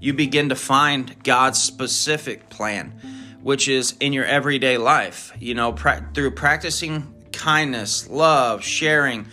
you 0.00 0.12
begin 0.12 0.50
to 0.50 0.54
find 0.54 1.22
God's 1.22 1.62
specific 1.62 2.50
plan, 2.50 3.00
which 3.42 3.68
is 3.68 3.94
in 4.00 4.12
your 4.12 4.24
everyday 4.24 4.78
life. 4.78 5.32
You 5.38 5.54
know, 5.54 5.72
pra- 5.72 6.08
through 6.14 6.32
practicing 6.32 7.14
kindness, 7.32 8.08
love, 8.08 8.62
sharing, 8.62 9.26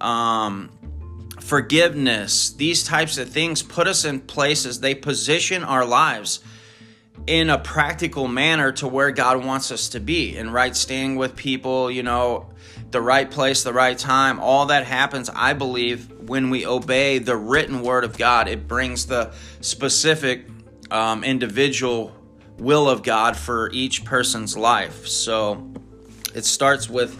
um, 0.00 0.70
forgiveness, 1.40 2.50
these 2.50 2.84
types 2.84 3.18
of 3.18 3.28
things 3.28 3.62
put 3.62 3.86
us 3.86 4.04
in 4.04 4.20
places, 4.20 4.80
they 4.80 4.94
position 4.94 5.62
our 5.62 5.84
lives 5.84 6.40
in 7.26 7.48
a 7.48 7.58
practical 7.58 8.28
manner 8.28 8.72
to 8.72 8.88
where 8.88 9.10
God 9.10 9.44
wants 9.44 9.70
us 9.70 9.90
to 9.90 10.00
be 10.00 10.36
in 10.36 10.50
right 10.50 10.76
standing 10.76 11.16
with 11.16 11.36
people, 11.36 11.90
you 11.90 12.02
know, 12.02 12.50
the 12.90 13.00
right 13.00 13.30
place, 13.30 13.62
the 13.62 13.72
right 13.72 13.96
time. 13.96 14.38
All 14.40 14.66
that 14.66 14.86
happens, 14.86 15.30
I 15.30 15.52
believe, 15.54 16.10
when 16.28 16.50
we 16.50 16.66
obey 16.66 17.18
the 17.18 17.36
written 17.36 17.82
word 17.82 18.04
of 18.04 18.18
God. 18.18 18.48
It 18.48 18.68
brings 18.68 19.06
the 19.06 19.32
specific 19.60 20.46
um, 20.90 21.24
individual 21.24 22.14
will 22.58 22.88
of 22.88 23.02
God 23.02 23.36
for 23.36 23.70
each 23.72 24.04
person's 24.04 24.56
life. 24.56 25.06
So 25.06 25.70
it 26.34 26.44
starts 26.44 26.88
with 26.88 27.18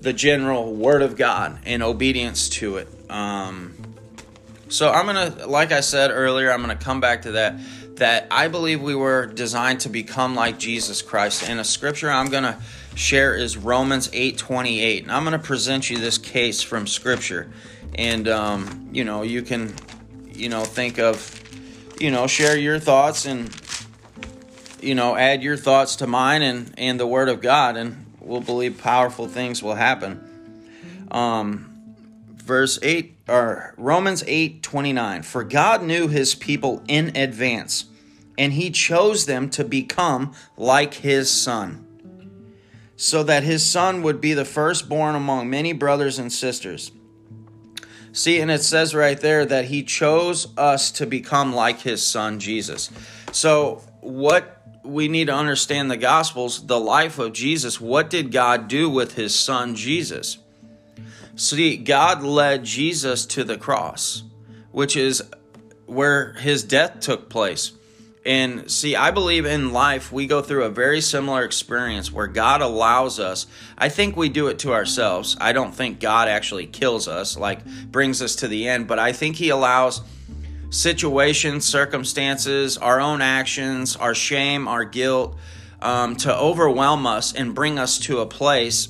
the 0.00 0.12
general 0.12 0.74
word 0.74 1.02
of 1.02 1.16
God 1.16 1.60
and 1.64 1.82
obedience 1.82 2.48
to 2.50 2.76
it. 2.76 2.88
Um, 3.10 3.74
so 4.68 4.90
I'm 4.90 5.06
gonna, 5.06 5.46
like 5.46 5.70
I 5.70 5.80
said 5.80 6.10
earlier, 6.10 6.50
I'm 6.50 6.60
gonna 6.60 6.76
come 6.76 7.00
back 7.00 7.22
to 7.22 7.32
that. 7.32 7.56
That 7.96 8.26
I 8.30 8.48
believe 8.48 8.80
we 8.80 8.94
were 8.94 9.26
designed 9.26 9.80
to 9.80 9.90
become 9.90 10.34
like 10.34 10.58
Jesus 10.58 11.02
Christ. 11.02 11.48
And 11.48 11.60
a 11.60 11.64
scripture 11.64 12.10
I'm 12.10 12.30
gonna 12.30 12.58
share 12.94 13.34
is 13.34 13.56
Romans 13.56 14.08
8:28, 14.12 15.02
and 15.02 15.12
I'm 15.12 15.24
gonna 15.24 15.38
present 15.38 15.90
you 15.90 15.98
this 15.98 16.18
case 16.18 16.62
from 16.62 16.86
Scripture, 16.86 17.50
and 17.94 18.28
um, 18.28 18.88
you 18.92 19.04
know 19.04 19.22
you 19.22 19.42
can, 19.42 19.74
you 20.32 20.48
know, 20.48 20.64
think 20.64 20.98
of, 20.98 21.40
you 22.00 22.10
know, 22.10 22.26
share 22.26 22.56
your 22.56 22.78
thoughts 22.78 23.26
and 23.26 23.50
you 24.82 24.94
know 24.94 25.16
add 25.16 25.42
your 25.42 25.56
thoughts 25.56 25.96
to 25.96 26.06
mine 26.06 26.42
and 26.42 26.74
and 26.76 26.98
the 26.98 27.06
Word 27.06 27.28
of 27.28 27.40
God, 27.40 27.76
and 27.76 28.06
we'll 28.20 28.40
believe 28.40 28.78
powerful 28.78 29.28
things 29.28 29.62
will 29.62 29.74
happen. 29.74 30.28
Um, 31.10 31.72
verse 32.28 32.78
8 32.82 33.16
or 33.28 33.74
Romans 33.76 34.24
8 34.26 34.62
29. 34.62 35.22
For 35.22 35.44
God 35.44 35.82
knew 35.82 36.08
his 36.08 36.34
people 36.34 36.82
in 36.88 37.16
advance, 37.16 37.86
and 38.36 38.52
he 38.52 38.70
chose 38.70 39.26
them 39.26 39.50
to 39.50 39.64
become 39.64 40.34
like 40.56 40.94
his 40.94 41.30
son, 41.30 41.86
so 42.96 43.22
that 43.22 43.42
his 43.42 43.64
son 43.64 44.02
would 44.02 44.20
be 44.20 44.34
the 44.34 44.44
firstborn 44.44 45.14
among 45.14 45.48
many 45.48 45.72
brothers 45.72 46.18
and 46.18 46.32
sisters. 46.32 46.92
See, 48.14 48.40
and 48.40 48.50
it 48.50 48.62
says 48.62 48.94
right 48.94 49.18
there 49.18 49.46
that 49.46 49.66
he 49.66 49.82
chose 49.82 50.46
us 50.58 50.90
to 50.92 51.06
become 51.06 51.54
like 51.54 51.80
his 51.80 52.02
son 52.02 52.40
Jesus. 52.40 52.90
So, 53.32 53.82
what 54.00 54.61
we 54.84 55.08
need 55.08 55.26
to 55.26 55.34
understand 55.34 55.90
the 55.90 55.96
Gospels, 55.96 56.66
the 56.66 56.80
life 56.80 57.18
of 57.18 57.32
Jesus, 57.32 57.80
what 57.80 58.10
did 58.10 58.32
God 58.32 58.68
do 58.68 58.90
with 58.90 59.14
his 59.14 59.38
son 59.38 59.74
Jesus? 59.74 60.38
See, 61.36 61.76
God 61.76 62.22
led 62.22 62.64
Jesus 62.64 63.24
to 63.26 63.44
the 63.44 63.56
cross, 63.56 64.22
which 64.70 64.96
is 64.96 65.22
where 65.86 66.34
his 66.34 66.64
death 66.64 67.00
took 67.00 67.28
place. 67.28 67.72
And 68.24 68.70
see, 68.70 68.94
I 68.94 69.10
believe 69.10 69.46
in 69.46 69.72
life 69.72 70.12
we 70.12 70.26
go 70.26 70.42
through 70.42 70.64
a 70.64 70.70
very 70.70 71.00
similar 71.00 71.42
experience 71.44 72.12
where 72.12 72.28
God 72.28 72.60
allows 72.62 73.18
us. 73.18 73.46
I 73.76 73.88
think 73.88 74.16
we 74.16 74.28
do 74.28 74.46
it 74.46 74.60
to 74.60 74.72
ourselves. 74.72 75.36
I 75.40 75.52
don't 75.52 75.74
think 75.74 75.98
God 75.98 76.28
actually 76.28 76.66
kills 76.66 77.08
us, 77.08 77.36
like 77.36 77.64
brings 77.90 78.22
us 78.22 78.36
to 78.36 78.48
the 78.48 78.68
end, 78.68 78.86
but 78.86 79.00
I 79.00 79.12
think 79.12 79.36
He 79.36 79.48
allows 79.48 80.02
situations, 80.72 81.66
circumstances, 81.66 82.78
our 82.78 82.98
own 82.98 83.20
actions, 83.20 83.94
our 83.94 84.14
shame, 84.14 84.66
our 84.66 84.84
guilt 84.84 85.36
um, 85.82 86.16
to 86.16 86.34
overwhelm 86.34 87.06
us 87.06 87.34
and 87.34 87.54
bring 87.54 87.78
us 87.78 87.98
to 87.98 88.20
a 88.20 88.26
place 88.26 88.88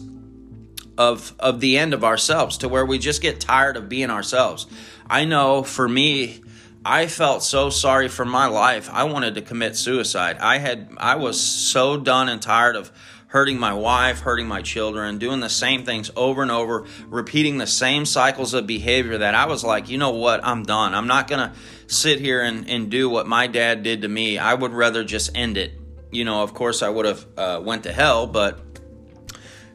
of 0.96 1.34
of 1.38 1.60
the 1.60 1.78
end 1.78 1.94
of 1.94 2.04
ourselves 2.04 2.58
to 2.58 2.68
where 2.68 2.84
we 2.84 2.98
just 2.98 3.20
get 3.20 3.40
tired 3.40 3.76
of 3.76 3.88
being 3.88 4.10
ourselves. 4.10 4.66
I 5.08 5.24
know 5.24 5.62
for 5.62 5.88
me 5.88 6.42
I 6.84 7.06
felt 7.06 7.42
so 7.42 7.70
sorry 7.70 8.08
for 8.08 8.24
my 8.24 8.46
life. 8.46 8.90
I 8.92 9.04
wanted 9.04 9.34
to 9.36 9.42
commit 9.42 9.76
suicide. 9.76 10.38
I 10.38 10.58
had 10.58 10.90
I 10.98 11.16
was 11.16 11.40
so 11.40 11.96
done 11.96 12.28
and 12.28 12.40
tired 12.40 12.76
of 12.76 12.92
hurting 13.32 13.58
my 13.58 13.72
wife, 13.72 14.20
hurting 14.20 14.46
my 14.46 14.60
children, 14.60 15.16
doing 15.16 15.40
the 15.40 15.48
same 15.48 15.86
things 15.86 16.10
over 16.14 16.42
and 16.42 16.50
over, 16.50 16.84
repeating 17.06 17.56
the 17.56 17.66
same 17.66 18.04
cycles 18.04 18.52
of 18.52 18.66
behavior 18.66 19.16
that 19.16 19.34
I 19.34 19.46
was 19.46 19.64
like, 19.64 19.88
you 19.88 19.96
know 19.96 20.10
what, 20.10 20.44
I'm 20.44 20.64
done. 20.64 20.94
I'm 20.94 21.06
not 21.06 21.28
gonna 21.28 21.54
sit 21.86 22.20
here 22.20 22.42
and, 22.42 22.68
and 22.68 22.90
do 22.90 23.08
what 23.08 23.26
my 23.26 23.46
dad 23.46 23.82
did 23.82 24.02
to 24.02 24.08
me. 24.08 24.36
I 24.36 24.52
would 24.52 24.72
rather 24.72 25.02
just 25.02 25.34
end 25.34 25.56
it. 25.56 25.72
You 26.10 26.26
know, 26.26 26.42
of 26.42 26.52
course 26.52 26.82
I 26.82 26.90
would 26.90 27.06
have 27.06 27.26
uh, 27.38 27.60
went 27.64 27.84
to 27.84 27.92
hell, 27.92 28.26
but 28.26 28.60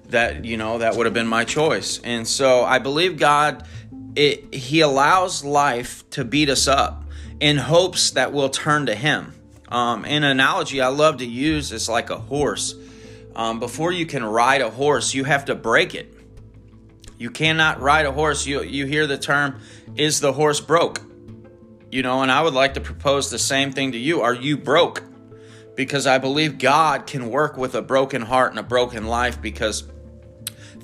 that 0.10 0.46
you 0.46 0.58
know 0.58 0.78
that 0.78 0.96
would 0.96 1.08
have 1.08 1.14
been 1.14 1.28
my 1.28 1.44
choice 1.44 2.00
and 2.02 2.26
so 2.26 2.64
i 2.64 2.80
believe 2.80 3.18
god 3.18 3.68
it, 4.16 4.54
he 4.54 4.80
allows 4.80 5.44
life 5.44 6.10
to 6.12 6.24
beat 6.24 6.50
us 6.50 6.66
up 6.66 7.04
in 7.42 7.58
hopes 7.58 8.12
that 8.12 8.32
we'll 8.32 8.48
turn 8.48 8.86
to 8.86 8.96
him 8.96 9.34
um, 9.68 10.06
an 10.06 10.24
analogy 10.24 10.80
i 10.80 10.88
love 10.88 11.18
to 11.18 11.26
use 11.26 11.74
is 11.74 11.90
like 11.90 12.10
a 12.10 12.18
horse 12.18 12.74
um, 13.38 13.60
before 13.60 13.94
you 13.94 14.06
can 14.06 14.26
ride 14.26 14.62
a 14.62 14.70
horse 14.70 15.14
you 15.14 15.24
have 15.24 15.46
to 15.46 15.56
break 15.56 15.96
it. 15.96 16.14
You 17.18 17.32
cannot 17.32 17.82
ride 17.82 18.06
a 18.06 18.12
horse. 18.12 18.46
You, 18.46 18.62
you 18.62 18.86
hear 18.86 19.08
the 19.08 19.18
term 19.18 19.60
is 19.96 20.20
the 20.20 20.34
horse 20.34 20.60
broke? 20.60 21.02
You 21.90 22.04
know 22.04 22.22
and 22.22 22.30
i 22.30 22.42
would 22.42 22.54
like 22.54 22.74
to 22.74 22.82
propose 22.82 23.32
the 23.32 23.40
same 23.40 23.72
thing 23.72 23.94
to 23.94 23.98
you. 23.98 24.22
Are 24.22 24.34
you 24.34 24.58
broke? 24.58 25.04
Because 25.76 26.06
i 26.06 26.18
believe 26.18 26.58
god 26.58 27.08
can 27.08 27.30
work 27.30 27.56
with 27.56 27.76
a 27.76 27.82
broken 27.82 28.24
heart 28.24 28.52
and 28.52 28.60
a 28.60 28.64
broken 28.64 29.06
life 29.06 29.42
because 29.42 29.88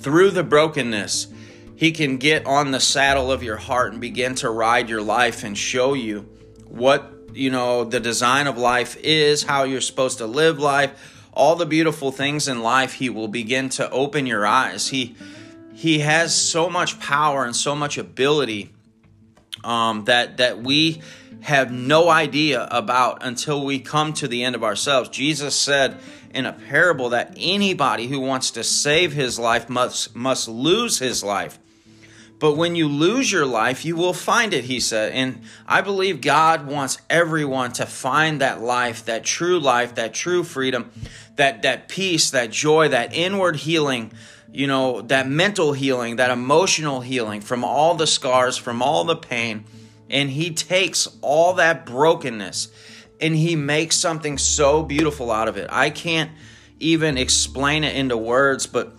through 0.03 0.31
the 0.31 0.43
brokenness, 0.43 1.27
He 1.75 1.91
can 1.91 2.17
get 2.17 2.45
on 2.45 2.71
the 2.71 2.79
saddle 2.79 3.31
of 3.31 3.41
your 3.41 3.55
heart 3.55 3.93
and 3.93 4.01
begin 4.01 4.35
to 4.35 4.49
ride 4.49 4.89
your 4.89 5.01
life 5.01 5.43
and 5.43 5.57
show 5.57 5.93
you 5.93 6.29
what, 6.67 7.11
you 7.33 7.49
know, 7.49 7.85
the 7.85 7.99
design 7.99 8.47
of 8.47 8.57
life 8.57 8.97
is, 8.97 9.43
how 9.43 9.63
you're 9.63 9.81
supposed 9.81 10.17
to 10.17 10.27
live 10.27 10.59
life, 10.59 11.12
all 11.33 11.55
the 11.55 11.65
beautiful 11.65 12.11
things 12.11 12.47
in 12.47 12.61
life. 12.61 12.93
He 12.93 13.09
will 13.09 13.27
begin 13.27 13.69
to 13.69 13.89
open 13.89 14.25
your 14.25 14.45
eyes. 14.45 14.89
He 14.89 15.15
he 15.73 15.99
has 15.99 16.35
so 16.35 16.69
much 16.69 16.99
power 16.99 17.43
and 17.43 17.55
so 17.55 17.75
much 17.75 17.97
ability 17.97 18.71
um, 19.63 20.05
that 20.05 20.37
that 20.37 20.61
we 20.61 21.01
have 21.41 21.71
no 21.71 22.09
idea 22.09 22.67
about 22.71 23.23
until 23.23 23.65
we 23.65 23.79
come 23.79 24.13
to 24.13 24.27
the 24.27 24.43
end 24.43 24.55
of 24.55 24.63
ourselves. 24.63 25.09
Jesus 25.09 25.55
said 25.55 25.97
in 26.33 26.45
a 26.45 26.53
parable 26.53 27.09
that 27.09 27.35
anybody 27.37 28.07
who 28.07 28.19
wants 28.19 28.51
to 28.51 28.63
save 28.63 29.13
his 29.13 29.37
life 29.37 29.69
must 29.69 30.15
must 30.15 30.47
lose 30.47 30.99
his 30.99 31.23
life. 31.23 31.59
But 32.43 32.57
when 32.57 32.75
you 32.75 32.89
lose 32.89 33.31
your 33.31 33.45
life, 33.45 33.85
you 33.85 33.95
will 33.95 34.11
find 34.11 34.53
it, 34.53 34.65
he 34.65 34.81
said. 34.81 35.13
And 35.13 35.43
I 35.65 35.79
believe 35.79 36.19
God 36.19 36.67
wants 36.67 36.97
everyone 37.09 37.71
to 37.71 37.85
find 37.85 38.41
that 38.41 38.59
life, 38.59 39.05
that 39.05 39.23
true 39.23 39.61
life, 39.61 39.95
that 39.95 40.13
true 40.13 40.43
freedom, 40.43 40.91
that 41.37 41.61
that 41.61 41.87
peace, 41.87 42.31
that 42.31 42.51
joy, 42.51 42.89
that 42.89 43.13
inward 43.13 43.55
healing, 43.55 44.11
you 44.51 44.67
know, 44.67 44.99
that 45.03 45.25
mental 45.25 45.71
healing, 45.71 46.17
that 46.17 46.31
emotional 46.31 46.99
healing 46.99 47.39
from 47.39 47.63
all 47.63 47.95
the 47.95 48.05
scars, 48.05 48.57
from 48.57 48.81
all 48.81 49.05
the 49.05 49.15
pain. 49.15 49.63
And 50.09 50.29
he 50.29 50.53
takes 50.53 51.07
all 51.21 51.53
that 51.53 51.85
brokenness 51.85 52.67
and 53.21 53.33
he 53.33 53.55
makes 53.55 53.95
something 53.95 54.37
so 54.37 54.83
beautiful 54.83 55.31
out 55.31 55.47
of 55.47 55.55
it. 55.55 55.69
I 55.71 55.91
can't 55.91 56.31
even 56.81 57.17
explain 57.17 57.85
it 57.85 57.95
into 57.95 58.17
words, 58.17 58.67
but 58.67 58.97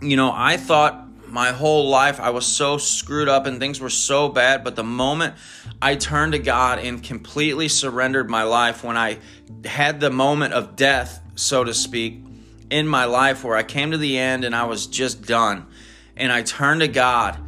you 0.00 0.16
know, 0.16 0.32
I 0.34 0.56
thought 0.56 1.07
my 1.30 1.52
whole 1.52 1.88
life 1.88 2.20
I 2.20 2.30
was 2.30 2.46
so 2.46 2.78
screwed 2.78 3.28
up 3.28 3.46
and 3.46 3.58
things 3.58 3.80
were 3.80 3.90
so 3.90 4.28
bad, 4.28 4.64
but 4.64 4.76
the 4.76 4.84
moment 4.84 5.34
I 5.80 5.96
turned 5.96 6.32
to 6.32 6.38
God 6.38 6.78
and 6.78 7.02
completely 7.02 7.68
surrendered 7.68 8.28
my 8.28 8.42
life 8.42 8.84
when 8.84 8.96
I 8.96 9.18
had 9.64 10.00
the 10.00 10.10
moment 10.10 10.54
of 10.54 10.76
death, 10.76 11.20
so 11.34 11.64
to 11.64 11.74
speak, 11.74 12.22
in 12.70 12.86
my 12.86 13.04
life 13.04 13.44
where 13.44 13.56
I 13.56 13.62
came 13.62 13.92
to 13.92 13.98
the 13.98 14.18
end 14.18 14.44
and 14.44 14.54
I 14.54 14.64
was 14.64 14.86
just 14.86 15.26
done 15.26 15.66
and 16.16 16.32
I 16.32 16.42
turned 16.42 16.80
to 16.80 16.88
God 16.88 17.38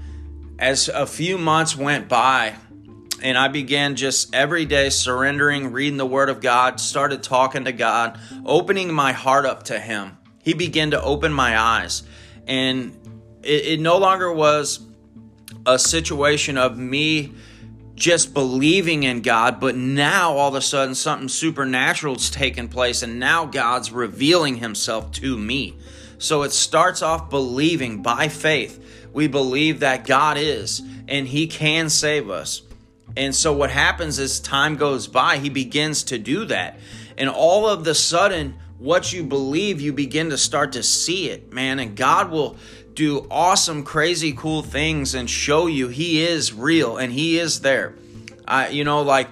as 0.59 0.89
a 0.89 1.07
few 1.07 1.39
months 1.39 1.77
went 1.77 2.09
by 2.09 2.55
and 3.23 3.37
I 3.37 3.49
began 3.49 3.97
just 3.97 4.35
every 4.35 4.65
day 4.65 4.89
surrendering, 4.91 5.73
reading 5.73 5.99
the 5.99 6.07
Word 6.07 6.29
of 6.29 6.41
God, 6.41 6.81
started 6.81 7.23
talking 7.23 7.65
to 7.65 7.73
God, 7.73 8.19
opening 8.45 8.93
my 8.93 9.13
heart 9.13 9.45
up 9.45 9.65
to 9.65 9.79
Him. 9.79 10.17
He 10.43 10.55
began 10.55 10.93
to 10.93 11.03
open 11.03 11.33
my 11.33 11.59
eyes. 11.59 12.03
And 12.47 12.97
it, 13.43 13.67
it 13.67 13.81
no 13.81 13.99
longer 13.99 14.33
was 14.33 14.81
a 15.67 15.79
situation 15.79 16.57
of 16.57 16.79
me 16.79 17.33
just 17.95 18.33
believing 18.33 19.03
in 19.03 19.21
God, 19.21 19.61
but 19.61 19.77
now 19.77 20.37
all 20.37 20.49
of 20.49 20.55
a 20.55 20.63
sudden 20.63 20.95
something 20.95 21.29
supernatural 21.29 22.17
is 22.17 22.31
taking 22.31 22.69
place, 22.69 23.03
and 23.03 23.21
now 23.21 23.45
God's 23.45 23.93
revealing 23.93 24.57
Himself 24.57 25.13
to 25.13 25.37
me. 25.37 25.77
So 26.19 26.43
it 26.43 26.53
starts 26.53 27.03
off 27.03 27.31
believing 27.31 28.03
by 28.03 28.29
faith. 28.29 29.09
We 29.13 29.27
believe 29.27 29.81
that 29.81 30.07
God 30.07 30.39
is, 30.39 30.81
and 31.09 31.29
He 31.29 31.47
can 31.47 31.91
save 31.91 32.31
us. 32.31 32.63
And 33.17 33.35
so 33.35 33.53
what 33.53 33.71
happens 33.71 34.19
as 34.19 34.41
time 34.41 34.77
goes 34.77 35.09
by, 35.09 35.39
he 35.39 35.49
begins 35.49 36.05
to 36.05 36.19
do 36.19 36.45
that. 36.47 36.79
And 37.19 37.29
all 37.29 37.69
of 37.69 37.85
the 37.85 37.95
sudden, 37.95 38.57
what 38.81 39.13
you 39.13 39.23
believe, 39.23 39.81
you 39.81 39.93
begin 39.93 40.31
to 40.31 40.39
start 40.39 40.73
to 40.73 40.83
see 40.83 41.29
it, 41.29 41.53
man. 41.53 41.79
And 41.79 41.95
God 41.95 42.31
will 42.31 42.57
do 42.95 43.27
awesome, 43.31 43.85
crazy, 43.85 44.33
cool 44.33 44.63
things 44.63 45.15
and 45.15 45.29
show 45.29 45.67
you 45.67 45.89
He 45.89 46.23
is 46.23 46.53
real 46.53 46.97
and 46.97 47.13
He 47.13 47.39
is 47.39 47.61
there. 47.61 47.95
I, 48.49 48.69
you 48.69 48.83
know, 48.83 49.03
like 49.03 49.29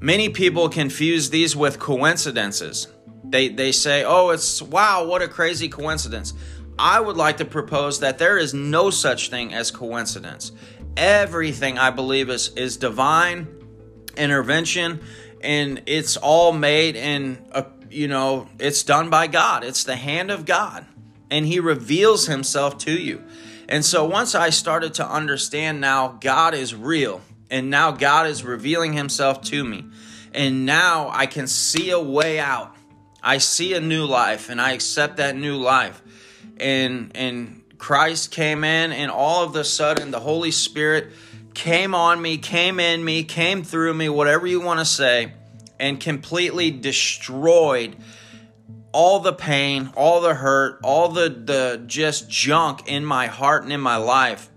many 0.00 0.28
people 0.28 0.68
confuse 0.68 1.30
these 1.30 1.56
with 1.56 1.78
coincidences. 1.78 2.88
They, 3.24 3.48
they 3.48 3.70
say, 3.70 4.04
oh, 4.04 4.30
it's 4.30 4.60
wow, 4.60 5.06
what 5.06 5.22
a 5.22 5.28
crazy 5.28 5.68
coincidence. 5.68 6.34
I 6.76 7.00
would 7.00 7.16
like 7.16 7.36
to 7.36 7.44
propose 7.44 8.00
that 8.00 8.18
there 8.18 8.36
is 8.36 8.52
no 8.52 8.90
such 8.90 9.30
thing 9.30 9.54
as 9.54 9.70
coincidence. 9.70 10.50
Everything 10.96 11.78
I 11.78 11.90
believe 11.90 12.28
is, 12.28 12.48
is 12.56 12.76
divine 12.78 13.46
intervention 14.16 15.00
and 15.40 15.82
it's 15.86 16.16
all 16.16 16.52
made 16.52 16.96
in 16.96 17.44
a, 17.52 17.64
you 17.92 18.08
know, 18.08 18.48
it's 18.58 18.82
done 18.82 19.10
by 19.10 19.26
God. 19.26 19.64
It's 19.64 19.84
the 19.84 19.96
hand 19.96 20.30
of 20.30 20.44
God 20.44 20.86
and 21.32 21.46
he 21.46 21.58
reveals 21.58 22.26
himself 22.26 22.76
to 22.78 22.92
you. 22.92 23.22
And 23.68 23.84
so 23.84 24.04
once 24.04 24.34
I 24.34 24.50
started 24.50 24.94
to 24.94 25.08
understand 25.08 25.80
now 25.80 26.18
God 26.20 26.52
is 26.52 26.74
real 26.74 27.22
and 27.50 27.70
now 27.70 27.90
God 27.90 28.26
is 28.26 28.44
revealing 28.44 28.92
himself 28.92 29.40
to 29.42 29.64
me. 29.64 29.86
And 30.34 30.66
now 30.66 31.10
I 31.10 31.26
can 31.26 31.46
see 31.46 31.90
a 31.90 31.98
way 31.98 32.38
out. 32.38 32.76
I 33.22 33.38
see 33.38 33.72
a 33.72 33.80
new 33.80 34.04
life 34.04 34.50
and 34.50 34.60
I 34.60 34.72
accept 34.72 35.16
that 35.16 35.36
new 35.36 35.56
life. 35.56 36.02
And 36.58 37.12
and 37.14 37.62
Christ 37.78 38.30
came 38.30 38.62
in 38.62 38.92
and 38.92 39.10
all 39.10 39.42
of 39.44 39.56
a 39.56 39.64
sudden 39.64 40.10
the 40.10 40.20
Holy 40.20 40.50
Spirit 40.50 41.12
came 41.54 41.94
on 41.94 42.20
me, 42.20 42.36
came 42.38 42.78
in 42.78 43.02
me, 43.02 43.24
came 43.24 43.62
through 43.62 43.94
me, 43.94 44.08
whatever 44.08 44.46
you 44.46 44.60
want 44.60 44.80
to 44.80 44.84
say, 44.84 45.32
and 45.82 45.98
completely 45.98 46.70
destroyed 46.70 47.96
all 48.92 49.18
the 49.18 49.32
pain, 49.32 49.90
all 49.96 50.20
the 50.20 50.32
hurt, 50.32 50.78
all 50.84 51.08
the 51.08 51.28
the 51.28 51.82
just 51.86 52.30
junk 52.30 52.86
in 52.86 53.04
my 53.04 53.26
heart 53.26 53.64
and 53.64 53.72
in 53.72 53.80
my 53.80 53.96
life. 53.96 54.48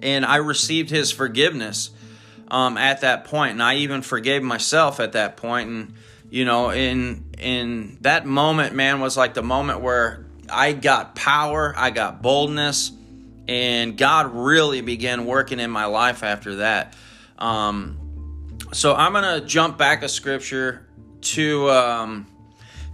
And 0.00 0.24
I 0.24 0.36
received 0.36 0.90
his 0.90 1.10
forgiveness 1.10 1.90
um, 2.46 2.76
at 2.78 3.00
that 3.00 3.24
point, 3.24 3.52
and 3.52 3.62
I 3.62 3.76
even 3.76 4.00
forgave 4.02 4.44
myself 4.44 5.00
at 5.00 5.12
that 5.12 5.36
point. 5.36 5.68
And 5.70 5.94
you 6.30 6.44
know, 6.44 6.70
in 6.70 7.24
in 7.36 7.98
that 8.02 8.24
moment, 8.24 8.76
man, 8.76 9.00
was 9.00 9.16
like 9.16 9.34
the 9.34 9.42
moment 9.42 9.80
where 9.80 10.24
I 10.48 10.72
got 10.72 11.16
power, 11.16 11.74
I 11.76 11.90
got 11.90 12.22
boldness, 12.22 12.92
and 13.48 13.98
God 13.98 14.32
really 14.32 14.82
began 14.82 15.26
working 15.26 15.58
in 15.58 15.70
my 15.72 15.86
life 15.86 16.22
after 16.22 16.56
that. 16.56 16.94
Um, 17.38 18.07
so 18.72 18.94
I'm 18.94 19.12
gonna 19.12 19.40
jump 19.40 19.78
back 19.78 20.02
a 20.02 20.08
scripture 20.08 20.86
to. 21.22 21.70
Um, 21.70 22.26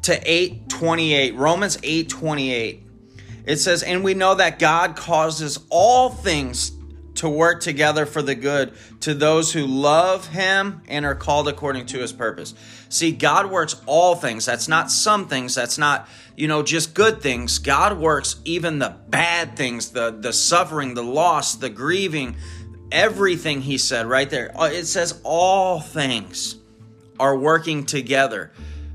to 0.02 0.12
828 0.12 1.34
romans 1.34 1.78
828 1.82 2.82
it 3.46 3.56
says 3.56 3.82
and 3.82 4.04
we 4.04 4.12
know 4.12 4.34
that 4.34 4.58
god 4.58 4.96
causes 4.96 5.58
all 5.70 6.10
things 6.10 6.72
to 7.16 7.28
work 7.28 7.60
together 7.60 8.06
for 8.06 8.22
the 8.22 8.34
good 8.34 8.72
to 9.00 9.14
those 9.14 9.52
who 9.52 9.66
love 9.66 10.28
him 10.28 10.82
and 10.88 11.04
are 11.04 11.14
called 11.14 11.48
according 11.48 11.86
to 11.86 11.98
his 11.98 12.12
purpose. 12.12 12.54
See 12.88 13.12
god 13.12 13.50
works 13.50 13.80
all 13.86 14.14
things. 14.16 14.46
That's 14.46 14.68
not 14.68 14.90
some 14.90 15.28
things. 15.28 15.54
That's 15.54 15.78
not 15.78 16.08
you 16.36 16.48
know 16.48 16.62
just 16.62 16.94
good 16.94 17.20
things. 17.20 17.58
God 17.58 17.98
works 17.98 18.36
even 18.44 18.78
the 18.78 18.96
bad 19.08 19.56
things 19.56 19.90
the 19.90 20.10
the 20.10 20.32
suffering 20.32 20.94
the 20.94 21.02
loss 21.02 21.54
the 21.54 21.70
grieving 21.70 22.36
everything 22.94 23.60
he 23.60 23.76
said 23.76 24.06
right 24.06 24.30
there 24.30 24.50
uh, 24.58 24.70
it 24.70 24.86
says 24.86 25.20
all 25.24 25.80
things 25.80 26.56
are 27.18 27.36
working 27.36 27.84
together 27.84 28.50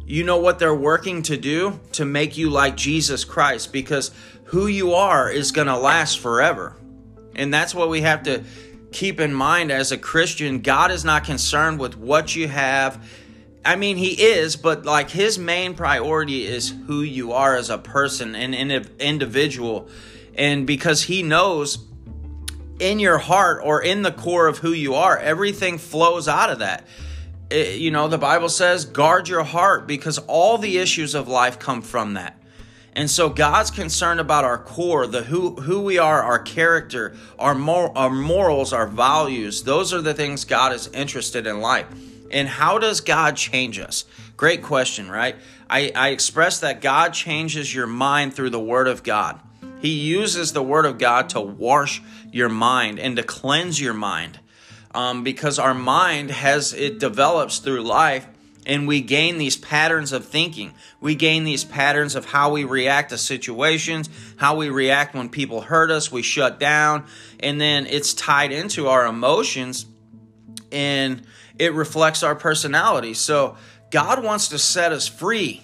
you 0.09 0.23
know 0.23 0.37
what 0.37 0.57
they're 0.57 0.73
working 0.73 1.21
to 1.23 1.37
do? 1.37 1.79
To 1.91 2.03
make 2.03 2.35
you 2.35 2.49
like 2.49 2.75
Jesus 2.75 3.23
Christ 3.23 3.71
because 3.71 4.09
who 4.45 4.65
you 4.65 4.95
are 4.95 5.29
is 5.29 5.51
going 5.51 5.67
to 5.67 5.77
last 5.77 6.17
forever. 6.17 6.75
And 7.35 7.53
that's 7.53 7.75
what 7.75 7.89
we 7.89 8.01
have 8.01 8.23
to 8.23 8.43
keep 8.91 9.19
in 9.19 9.31
mind 9.31 9.71
as 9.71 9.91
a 9.91 9.99
Christian. 9.99 10.61
God 10.61 10.89
is 10.89 11.05
not 11.05 11.25
concerned 11.25 11.79
with 11.79 11.95
what 11.95 12.35
you 12.35 12.47
have. 12.47 13.07
I 13.63 13.75
mean, 13.75 13.97
He 13.97 14.19
is, 14.19 14.55
but 14.55 14.83
like 14.83 15.11
His 15.11 15.37
main 15.37 15.75
priority 15.75 16.43
is 16.43 16.73
who 16.87 17.01
you 17.01 17.33
are 17.33 17.55
as 17.55 17.69
a 17.69 17.77
person 17.77 18.33
and 18.33 18.55
an 18.55 18.87
individual. 18.99 19.89
And 20.33 20.65
because 20.65 21.03
He 21.03 21.21
knows 21.21 21.77
in 22.79 22.99
your 22.99 23.17
heart 23.17 23.61
or 23.63 23.81
in 23.81 24.01
the 24.01 24.11
core 24.11 24.47
of 24.47 24.59
who 24.59 24.71
you 24.71 24.95
are, 24.95 25.17
everything 25.17 25.77
flows 25.77 26.27
out 26.27 26.49
of 26.49 26.59
that 26.59 26.85
it, 27.49 27.79
you 27.79 27.91
know, 27.91 28.07
the 28.07 28.17
Bible 28.17 28.49
says, 28.49 28.85
guard 28.85 29.27
your 29.27 29.43
heart 29.43 29.87
because 29.87 30.19
all 30.19 30.57
the 30.57 30.77
issues 30.77 31.15
of 31.15 31.27
life 31.27 31.59
come 31.59 31.81
from 31.81 32.13
that. 32.13 32.35
And 32.93 33.09
so 33.09 33.29
God's 33.29 33.71
concerned 33.71 34.19
about 34.19 34.45
our 34.45 34.57
core, 34.57 35.07
the 35.07 35.23
who 35.23 35.55
who 35.55 35.81
we 35.81 35.99
are, 35.99 36.21
our 36.21 36.39
character, 36.39 37.15
our 37.37 37.55
mor- 37.55 37.95
our 37.97 38.09
morals, 38.09 38.73
our 38.73 38.87
values. 38.87 39.63
Those 39.63 39.93
are 39.93 40.01
the 40.01 40.13
things 40.13 40.43
God 40.43 40.73
is 40.73 40.87
interested 40.87 41.47
in 41.47 41.61
life. 41.61 41.87
And 42.31 42.47
how 42.47 42.77
does 42.77 42.99
God 42.99 43.37
change 43.37 43.79
us? 43.79 44.05
Great 44.35 44.63
question, 44.63 45.09
right? 45.09 45.35
I, 45.69 45.91
I 45.95 46.09
express 46.09 46.59
that 46.59 46.81
God 46.81 47.13
changes 47.13 47.73
your 47.73 47.87
mind 47.87 48.33
through 48.33 48.49
the 48.49 48.59
Word 48.59 48.87
of 48.87 49.03
God. 49.03 49.39
He 49.81 49.89
uses 49.89 50.51
the 50.51 50.63
Word 50.63 50.85
of 50.85 50.97
God 50.97 51.29
to 51.29 51.41
wash 51.41 52.01
your 52.31 52.49
mind 52.49 52.99
and 52.99 53.15
to 53.17 53.23
cleanse 53.23 53.79
your 53.79 53.93
mind 53.93 54.39
um, 54.93 55.23
because 55.23 55.59
our 55.59 55.73
mind 55.73 56.31
has 56.31 56.73
it 56.73 56.99
develops 56.99 57.59
through 57.59 57.81
life 57.81 58.27
and 58.65 58.87
we 58.87 59.01
gain 59.01 59.37
these 59.37 59.57
patterns 59.57 60.11
of 60.11 60.25
thinking. 60.25 60.73
We 61.01 61.15
gain 61.15 61.43
these 61.43 61.63
patterns 61.63 62.15
of 62.15 62.25
how 62.25 62.51
we 62.51 62.65
react 62.65 63.09
to 63.09 63.17
situations, 63.17 64.09
how 64.35 64.57
we 64.57 64.69
react 64.69 65.15
when 65.15 65.29
people 65.29 65.61
hurt 65.61 65.89
us, 65.89 66.11
we 66.11 66.21
shut 66.21 66.59
down, 66.59 67.05
and 67.39 67.59
then 67.59 67.87
it's 67.87 68.13
tied 68.13 68.51
into 68.51 68.87
our 68.87 69.07
emotions 69.07 69.85
and 70.71 71.23
it 71.57 71.73
reflects 71.73 72.21
our 72.21 72.35
personality. 72.35 73.13
So 73.13 73.57
God 73.91 74.23
wants 74.23 74.49
to 74.49 74.59
set 74.59 74.91
us 74.91 75.07
free 75.07 75.63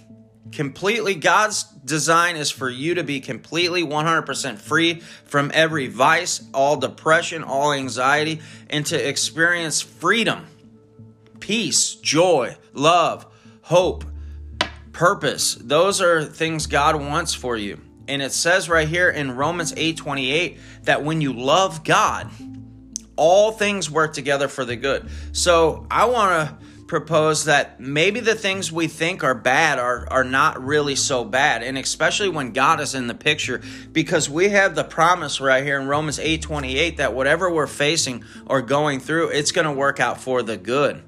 completely 0.51 1.15
God's 1.15 1.63
design 1.63 2.35
is 2.35 2.51
for 2.51 2.69
you 2.69 2.95
to 2.95 3.03
be 3.03 3.19
completely 3.19 3.83
100% 3.83 4.57
free 4.57 5.01
from 5.25 5.51
every 5.53 5.87
vice, 5.87 6.43
all 6.53 6.77
depression, 6.77 7.43
all 7.43 7.73
anxiety, 7.73 8.41
and 8.69 8.85
to 8.87 9.09
experience 9.09 9.81
freedom, 9.81 10.45
peace, 11.39 11.95
joy, 11.95 12.55
love, 12.73 13.25
hope, 13.63 14.05
purpose. 14.91 15.55
Those 15.55 16.01
are 16.01 16.23
things 16.23 16.67
God 16.67 16.95
wants 16.95 17.33
for 17.33 17.57
you. 17.57 17.81
And 18.07 18.21
it 18.21 18.31
says 18.31 18.69
right 18.69 18.87
here 18.87 19.09
in 19.09 19.35
Romans 19.35 19.73
8:28 19.75 20.59
that 20.83 21.03
when 21.03 21.21
you 21.21 21.33
love 21.33 21.83
God, 21.83 22.29
all 23.15 23.51
things 23.51 23.89
work 23.89 24.13
together 24.13 24.47
for 24.47 24.63
the 24.65 24.75
good. 24.75 25.09
So, 25.31 25.87
I 25.89 26.05
want 26.05 26.49
to 26.49 26.64
propose 26.87 27.45
that 27.45 27.79
maybe 27.79 28.19
the 28.19 28.35
things 28.35 28.71
we 28.71 28.87
think 28.87 29.23
are 29.23 29.33
bad 29.33 29.79
are, 29.79 30.07
are 30.11 30.23
not 30.23 30.63
really 30.63 30.95
so 30.95 31.23
bad. 31.23 31.63
And 31.63 31.77
especially 31.77 32.29
when 32.29 32.51
god 32.51 32.79
is 32.79 32.93
in 32.93 33.07
the 33.07 33.15
picture 33.15 33.61
because 33.91 34.29
we 34.29 34.49
have 34.49 34.75
the 34.75 34.83
promise 34.83 35.41
right 35.41 35.63
here 35.63 35.79
in 35.79 35.87
romans 35.87 36.19
8 36.19 36.41
28 36.41 36.97
that 36.97 37.13
whatever 37.13 37.49
we're 37.49 37.67
facing 37.67 38.23
or 38.45 38.61
going 38.61 38.99
through 38.99 39.29
it's 39.29 39.51
going 39.51 39.65
to 39.65 39.71
work 39.71 39.99
out 39.99 40.21
for 40.21 40.43
the 40.43 40.57
good. 40.57 41.03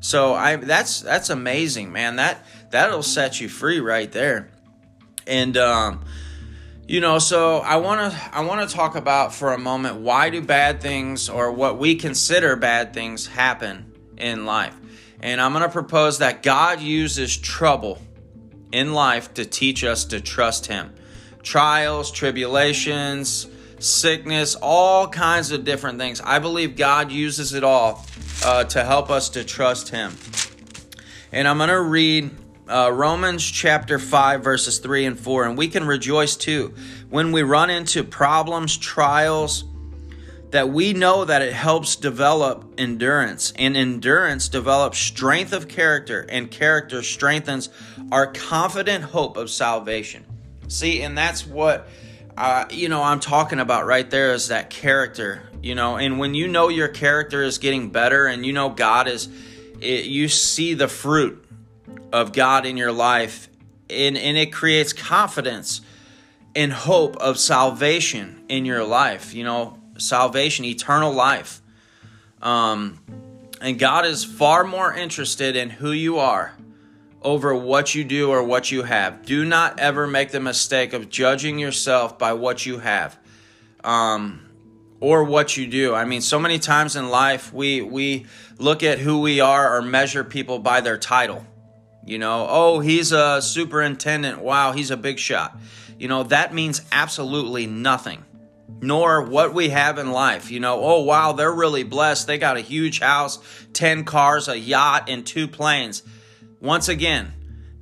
So 0.00 0.34
i 0.34 0.56
that's 0.56 1.00
that's 1.00 1.30
amazing 1.30 1.90
man. 1.92 2.16
That 2.16 2.44
that'll 2.70 3.02
set 3.02 3.40
you 3.40 3.48
free 3.48 3.80
right 3.80 4.10
there. 4.12 4.50
And 5.26 5.56
um 5.56 6.04
you 6.86 7.00
know 7.00 7.18
so 7.18 7.58
i 7.58 7.76
want 7.76 8.12
to 8.12 8.34
i 8.34 8.40
want 8.40 8.66
to 8.66 8.74
talk 8.74 8.96
about 8.96 9.34
for 9.34 9.52
a 9.52 9.58
moment 9.58 9.96
why 9.96 10.30
do 10.30 10.40
bad 10.40 10.80
things 10.80 11.28
or 11.28 11.52
what 11.52 11.78
we 11.78 11.94
consider 11.94 12.56
bad 12.56 12.94
things 12.94 13.26
happen 13.26 13.92
in 14.16 14.46
life 14.46 14.74
and 15.20 15.40
I'm 15.40 15.52
going 15.52 15.64
to 15.64 15.70
propose 15.70 16.18
that 16.18 16.42
God 16.42 16.80
uses 16.80 17.36
trouble 17.36 18.00
in 18.72 18.92
life 18.92 19.34
to 19.34 19.44
teach 19.44 19.84
us 19.84 20.04
to 20.06 20.20
trust 20.20 20.66
Him. 20.66 20.92
Trials, 21.42 22.12
tribulations, 22.12 23.48
sickness, 23.78 24.54
all 24.56 25.08
kinds 25.08 25.50
of 25.50 25.64
different 25.64 25.98
things. 25.98 26.20
I 26.20 26.38
believe 26.38 26.76
God 26.76 27.10
uses 27.10 27.54
it 27.54 27.64
all 27.64 28.04
uh, 28.44 28.64
to 28.64 28.84
help 28.84 29.10
us 29.10 29.30
to 29.30 29.44
trust 29.44 29.88
Him. 29.88 30.14
And 31.32 31.48
I'm 31.48 31.58
going 31.58 31.68
to 31.68 31.80
read 31.80 32.30
uh, 32.68 32.90
Romans 32.92 33.44
chapter 33.44 33.98
5, 33.98 34.44
verses 34.44 34.78
3 34.78 35.06
and 35.06 35.18
4. 35.18 35.44
And 35.44 35.58
we 35.58 35.68
can 35.68 35.86
rejoice 35.86 36.36
too 36.36 36.74
when 37.08 37.32
we 37.32 37.42
run 37.42 37.70
into 37.70 38.04
problems, 38.04 38.76
trials, 38.76 39.64
that 40.50 40.70
we 40.70 40.92
know 40.92 41.24
that 41.24 41.42
it 41.42 41.52
helps 41.52 41.96
develop 41.96 42.74
endurance, 42.78 43.52
and 43.56 43.76
endurance 43.76 44.48
develops 44.48 44.98
strength 44.98 45.52
of 45.52 45.68
character, 45.68 46.24
and 46.28 46.50
character 46.50 47.02
strengthens 47.02 47.68
our 48.10 48.26
confident 48.26 49.04
hope 49.04 49.36
of 49.36 49.50
salvation. 49.50 50.24
See, 50.68 51.02
and 51.02 51.16
that's 51.16 51.46
what 51.46 51.88
uh, 52.36 52.66
you 52.70 52.88
know 52.88 53.02
I'm 53.02 53.20
talking 53.20 53.60
about 53.60 53.86
right 53.86 54.08
there 54.08 54.32
is 54.32 54.48
that 54.48 54.70
character, 54.70 55.42
you 55.62 55.74
know, 55.74 55.96
and 55.96 56.18
when 56.18 56.34
you 56.34 56.48
know 56.48 56.68
your 56.68 56.88
character 56.88 57.42
is 57.42 57.58
getting 57.58 57.90
better, 57.90 58.26
and 58.26 58.46
you 58.46 58.52
know 58.52 58.70
God 58.70 59.08
is, 59.08 59.28
it, 59.80 60.06
you 60.06 60.28
see 60.28 60.74
the 60.74 60.88
fruit 60.88 61.44
of 62.12 62.32
God 62.32 62.64
in 62.64 62.76
your 62.76 62.92
life, 62.92 63.48
and 63.90 64.16
and 64.16 64.36
it 64.36 64.52
creates 64.52 64.92
confidence 64.92 65.82
and 66.54 66.72
hope 66.72 67.16
of 67.18 67.38
salvation 67.38 68.44
in 68.48 68.64
your 68.64 68.84
life, 68.84 69.34
you 69.34 69.44
know, 69.44 69.77
salvation, 69.98 70.64
eternal 70.64 71.12
life. 71.12 71.60
Um, 72.40 72.98
and 73.60 73.78
God 73.78 74.06
is 74.06 74.24
far 74.24 74.64
more 74.64 74.94
interested 74.94 75.56
in 75.56 75.70
who 75.70 75.92
you 75.92 76.18
are 76.18 76.54
over 77.22 77.54
what 77.54 77.94
you 77.94 78.04
do 78.04 78.30
or 78.30 78.42
what 78.42 78.70
you 78.70 78.84
have. 78.84 79.24
Do 79.24 79.44
not 79.44 79.80
ever 79.80 80.06
make 80.06 80.30
the 80.30 80.40
mistake 80.40 80.92
of 80.92 81.08
judging 81.08 81.58
yourself 81.58 82.18
by 82.18 82.32
what 82.32 82.64
you 82.64 82.78
have. 82.78 83.18
Um, 83.82 84.48
or 85.00 85.24
what 85.24 85.56
you 85.56 85.66
do. 85.66 85.94
I 85.94 86.04
mean, 86.04 86.20
so 86.20 86.38
many 86.38 86.58
times 86.58 86.96
in 86.96 87.08
life 87.08 87.52
we 87.52 87.82
we 87.82 88.26
look 88.58 88.82
at 88.82 88.98
who 88.98 89.20
we 89.20 89.40
are 89.40 89.76
or 89.76 89.82
measure 89.82 90.24
people 90.24 90.58
by 90.58 90.80
their 90.80 90.98
title. 90.98 91.46
You 92.04 92.18
know, 92.18 92.46
oh, 92.48 92.80
he's 92.80 93.12
a 93.12 93.40
superintendent. 93.42 94.40
Wow, 94.40 94.72
he's 94.72 94.90
a 94.90 94.96
big 94.96 95.18
shot. 95.18 95.58
You 95.98 96.08
know, 96.08 96.22
that 96.24 96.54
means 96.54 96.82
absolutely 96.90 97.66
nothing. 97.66 98.24
Nor 98.80 99.22
what 99.22 99.54
we 99.54 99.70
have 99.70 99.98
in 99.98 100.12
life. 100.12 100.50
You 100.50 100.60
know, 100.60 100.80
oh, 100.80 101.00
wow, 101.00 101.32
they're 101.32 101.52
really 101.52 101.82
blessed. 101.82 102.26
They 102.26 102.38
got 102.38 102.56
a 102.56 102.60
huge 102.60 103.00
house, 103.00 103.38
10 103.72 104.04
cars, 104.04 104.48
a 104.48 104.58
yacht, 104.58 105.08
and 105.08 105.26
two 105.26 105.48
planes. 105.48 106.02
Once 106.60 106.88
again, 106.88 107.32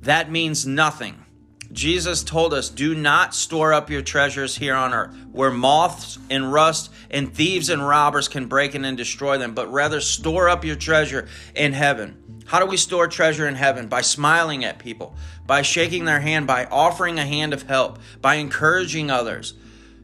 that 0.01 0.31
means 0.31 0.65
nothing. 0.65 1.23
Jesus 1.71 2.23
told 2.23 2.53
us, 2.53 2.69
Do 2.69 2.95
not 2.95 3.35
store 3.35 3.73
up 3.73 3.89
your 3.89 4.01
treasures 4.01 4.55
here 4.57 4.75
on 4.75 4.93
earth, 4.93 5.15
where 5.31 5.51
moths 5.51 6.17
and 6.29 6.51
rust 6.51 6.91
and 7.09 7.33
thieves 7.33 7.69
and 7.69 7.85
robbers 7.85 8.27
can 8.27 8.47
break 8.47 8.73
in 8.73 8.85
and 8.85 8.97
destroy 8.97 9.37
them, 9.37 9.53
but 9.53 9.71
rather 9.71 9.99
store 9.99 10.47
up 10.47 10.63
your 10.63 10.75
treasure 10.75 11.27
in 11.55 11.73
heaven. 11.73 12.41
How 12.45 12.59
do 12.59 12.65
we 12.65 12.77
store 12.77 13.07
treasure 13.07 13.47
in 13.47 13.55
heaven? 13.55 13.87
By 13.87 14.01
smiling 14.01 14.63
at 14.63 14.79
people, 14.79 15.15
by 15.45 15.61
shaking 15.61 16.05
their 16.05 16.21
hand, 16.21 16.47
by 16.47 16.65
offering 16.65 17.19
a 17.19 17.25
hand 17.25 17.53
of 17.53 17.63
help, 17.63 17.99
by 18.21 18.35
encouraging 18.35 19.11
others, 19.11 19.53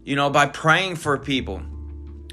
you 0.04 0.16
know, 0.16 0.30
by 0.30 0.46
praying 0.46 0.98
for 0.98 1.18
people, 1.18 1.62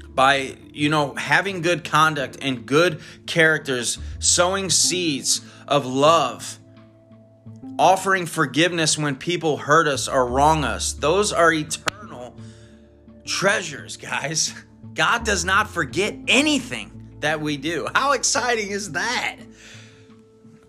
by, 0.09 0.55
you 0.73 0.89
know, 0.89 1.15
having 1.15 1.61
good 1.61 1.83
conduct 1.83 2.37
and 2.41 2.65
good 2.65 3.01
characters, 3.25 3.97
sowing 4.19 4.69
seeds 4.69 5.41
of 5.67 5.85
love 5.85 6.59
offering 7.81 8.27
forgiveness 8.27 8.97
when 8.97 9.15
people 9.15 9.57
hurt 9.57 9.87
us 9.87 10.07
or 10.07 10.27
wrong 10.27 10.63
us. 10.63 10.93
Those 10.93 11.33
are 11.33 11.51
eternal 11.51 12.35
treasures, 13.25 13.97
guys. 13.97 14.53
God 14.93 15.25
does 15.25 15.45
not 15.45 15.69
forget 15.69 16.15
anything 16.27 17.15
that 17.21 17.41
we 17.41 17.57
do. 17.57 17.87
How 17.95 18.11
exciting 18.11 18.69
is 18.69 18.91
that? 18.91 19.37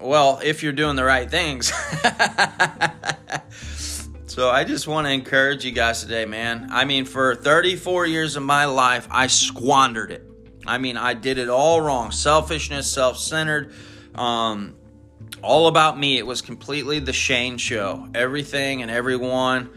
Well, 0.00 0.40
if 0.42 0.62
you're 0.62 0.72
doing 0.72 0.96
the 0.96 1.04
right 1.04 1.30
things. 1.30 1.72
so 4.32 4.48
I 4.48 4.64
just 4.64 4.88
want 4.88 5.06
to 5.06 5.12
encourage 5.12 5.62
you 5.62 5.72
guys 5.72 6.00
today, 6.00 6.24
man. 6.24 6.68
I 6.72 6.86
mean, 6.86 7.04
for 7.04 7.34
34 7.34 8.06
years 8.06 8.34
of 8.34 8.42
my 8.42 8.64
life, 8.64 9.06
I 9.10 9.26
squandered 9.26 10.10
it. 10.10 10.26
I 10.66 10.78
mean, 10.78 10.96
I 10.96 11.12
did 11.12 11.36
it 11.36 11.50
all 11.50 11.82
wrong 11.82 12.12
selfishness, 12.12 12.90
self 12.90 13.18
centered. 13.18 13.74
Um, 14.14 14.74
all 15.42 15.66
about 15.66 15.98
me. 15.98 16.16
It 16.16 16.26
was 16.26 16.40
completely 16.40 16.98
the 16.98 17.12
Shane 17.12 17.58
show. 17.58 18.08
Everything 18.14 18.80
and 18.80 18.90
everyone. 18.90 19.68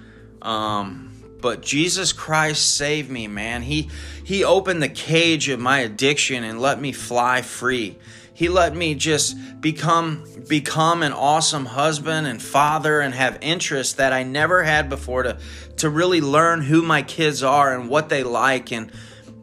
Um, 0.41 1.21
but 1.41 1.61
Jesus 1.61 2.13
Christ 2.13 2.77
saved 2.77 3.09
me, 3.09 3.27
man. 3.27 3.61
He 3.61 3.89
he 4.23 4.45
opened 4.45 4.81
the 4.81 4.87
cage 4.87 5.49
of 5.49 5.59
my 5.59 5.79
addiction 5.79 6.45
and 6.45 6.61
let 6.61 6.79
me 6.79 6.93
fly 6.93 7.41
free. 7.41 7.97
He 8.35 8.49
let 8.49 8.75
me 8.75 8.95
just 8.95 9.61
become 9.61 10.25
become 10.47 11.01
an 11.01 11.13
awesome 11.13 11.65
husband 11.65 12.27
and 12.27 12.39
father 12.41 12.99
and 12.99 13.15
have 13.15 13.39
interests 13.41 13.93
that 13.93 14.13
I 14.13 14.23
never 14.23 14.61
had 14.61 14.89
before 14.89 15.23
to 15.23 15.39
to 15.77 15.89
really 15.89 16.21
learn 16.21 16.61
who 16.61 16.81
my 16.81 17.01
kids 17.01 17.41
are 17.41 17.73
and 17.73 17.89
what 17.89 18.09
they 18.09 18.23
like 18.23 18.71
and 18.71 18.91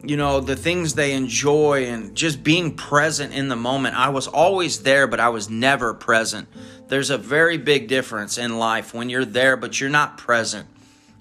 you 0.05 0.17
know, 0.17 0.41
the 0.41 0.57
things 0.57 0.95
they 0.95 1.13
enjoy 1.13 1.87
and 1.87 2.15
just 2.15 2.43
being 2.43 2.75
present 2.75 3.33
in 3.33 3.49
the 3.49 3.57
moment. 3.57 3.97
I 3.97 4.09
was 4.09 4.27
always 4.27 4.83
there, 4.83 5.07
but 5.07 5.21
I 5.21 5.29
was 5.29 5.49
never 5.49 5.95
present. 5.95 6.49
There's 6.89 7.11
a 7.11 7.19
very 7.19 7.57
big 7.57 7.89
difference 7.89 8.37
in 8.37 8.59
life 8.59 8.93
when 8.93 9.09
you're 9.09 9.25
there, 9.25 9.57
but 9.57 9.81
you're 9.81 9.91
not 9.91 10.19
present. 10.19 10.67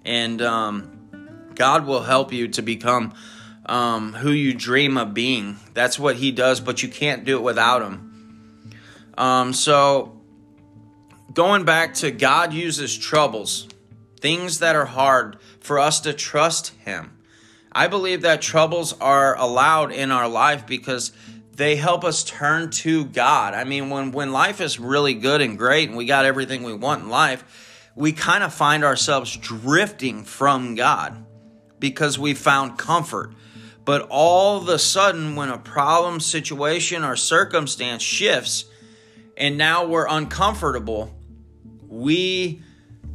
And 0.03 0.41
um, 0.41 1.51
God 1.53 1.85
will 1.85 2.01
help 2.01 2.33
you 2.33 2.47
to 2.49 2.61
become 2.61 3.13
um, 3.65 4.13
who 4.13 4.31
you 4.31 4.53
dream 4.53 4.97
of 4.97 5.13
being. 5.13 5.57
That's 5.73 5.97
what 5.99 6.15
He 6.15 6.31
does, 6.31 6.59
but 6.59 6.83
you 6.83 6.89
can't 6.89 7.23
do 7.23 7.37
it 7.37 7.41
without 7.41 7.81
Him. 7.81 8.71
Um, 9.17 9.53
so, 9.53 10.21
going 11.33 11.65
back 11.65 11.95
to 11.95 12.11
God 12.11 12.53
uses 12.53 12.97
troubles, 12.97 13.67
things 14.19 14.59
that 14.59 14.75
are 14.75 14.85
hard, 14.85 15.37
for 15.59 15.79
us 15.79 16.01
to 16.01 16.13
trust 16.13 16.69
Him 16.85 17.17
I 17.71 17.87
believe 17.87 18.23
that 18.23 18.41
troubles 18.41 18.93
are 18.99 19.37
allowed 19.37 19.93
in 19.93 20.11
our 20.11 20.27
life 20.27 20.67
because 20.67 21.13
they 21.55 21.77
help 21.77 22.03
us 22.03 22.23
turn 22.23 22.69
to 22.71 23.05
God. 23.05 23.53
I 23.53 23.63
mean, 23.63 23.89
when, 23.89 24.11
when 24.11 24.33
life 24.33 24.59
is 24.59 24.79
really 24.79 25.13
good 25.13 25.41
and 25.41 25.57
great 25.57 25.87
and 25.87 25.97
we 25.97 26.05
got 26.05 26.25
everything 26.25 26.63
we 26.63 26.73
want 26.73 27.03
in 27.03 27.09
life, 27.09 27.89
we 27.95 28.11
kind 28.11 28.43
of 28.43 28.53
find 28.53 28.83
ourselves 28.83 29.35
drifting 29.35 30.25
from 30.25 30.75
God 30.75 31.25
because 31.79 32.19
we 32.19 32.33
found 32.33 32.77
comfort. 32.77 33.33
But 33.83 34.07
all 34.09 34.57
of 34.57 34.69
a 34.69 34.77
sudden, 34.77 35.35
when 35.35 35.49
a 35.49 35.57
problem, 35.57 36.19
situation, 36.19 37.03
or 37.03 37.15
circumstance 37.15 38.03
shifts 38.03 38.65
and 39.37 39.57
now 39.57 39.85
we're 39.85 40.07
uncomfortable, 40.07 41.15
we 41.87 42.61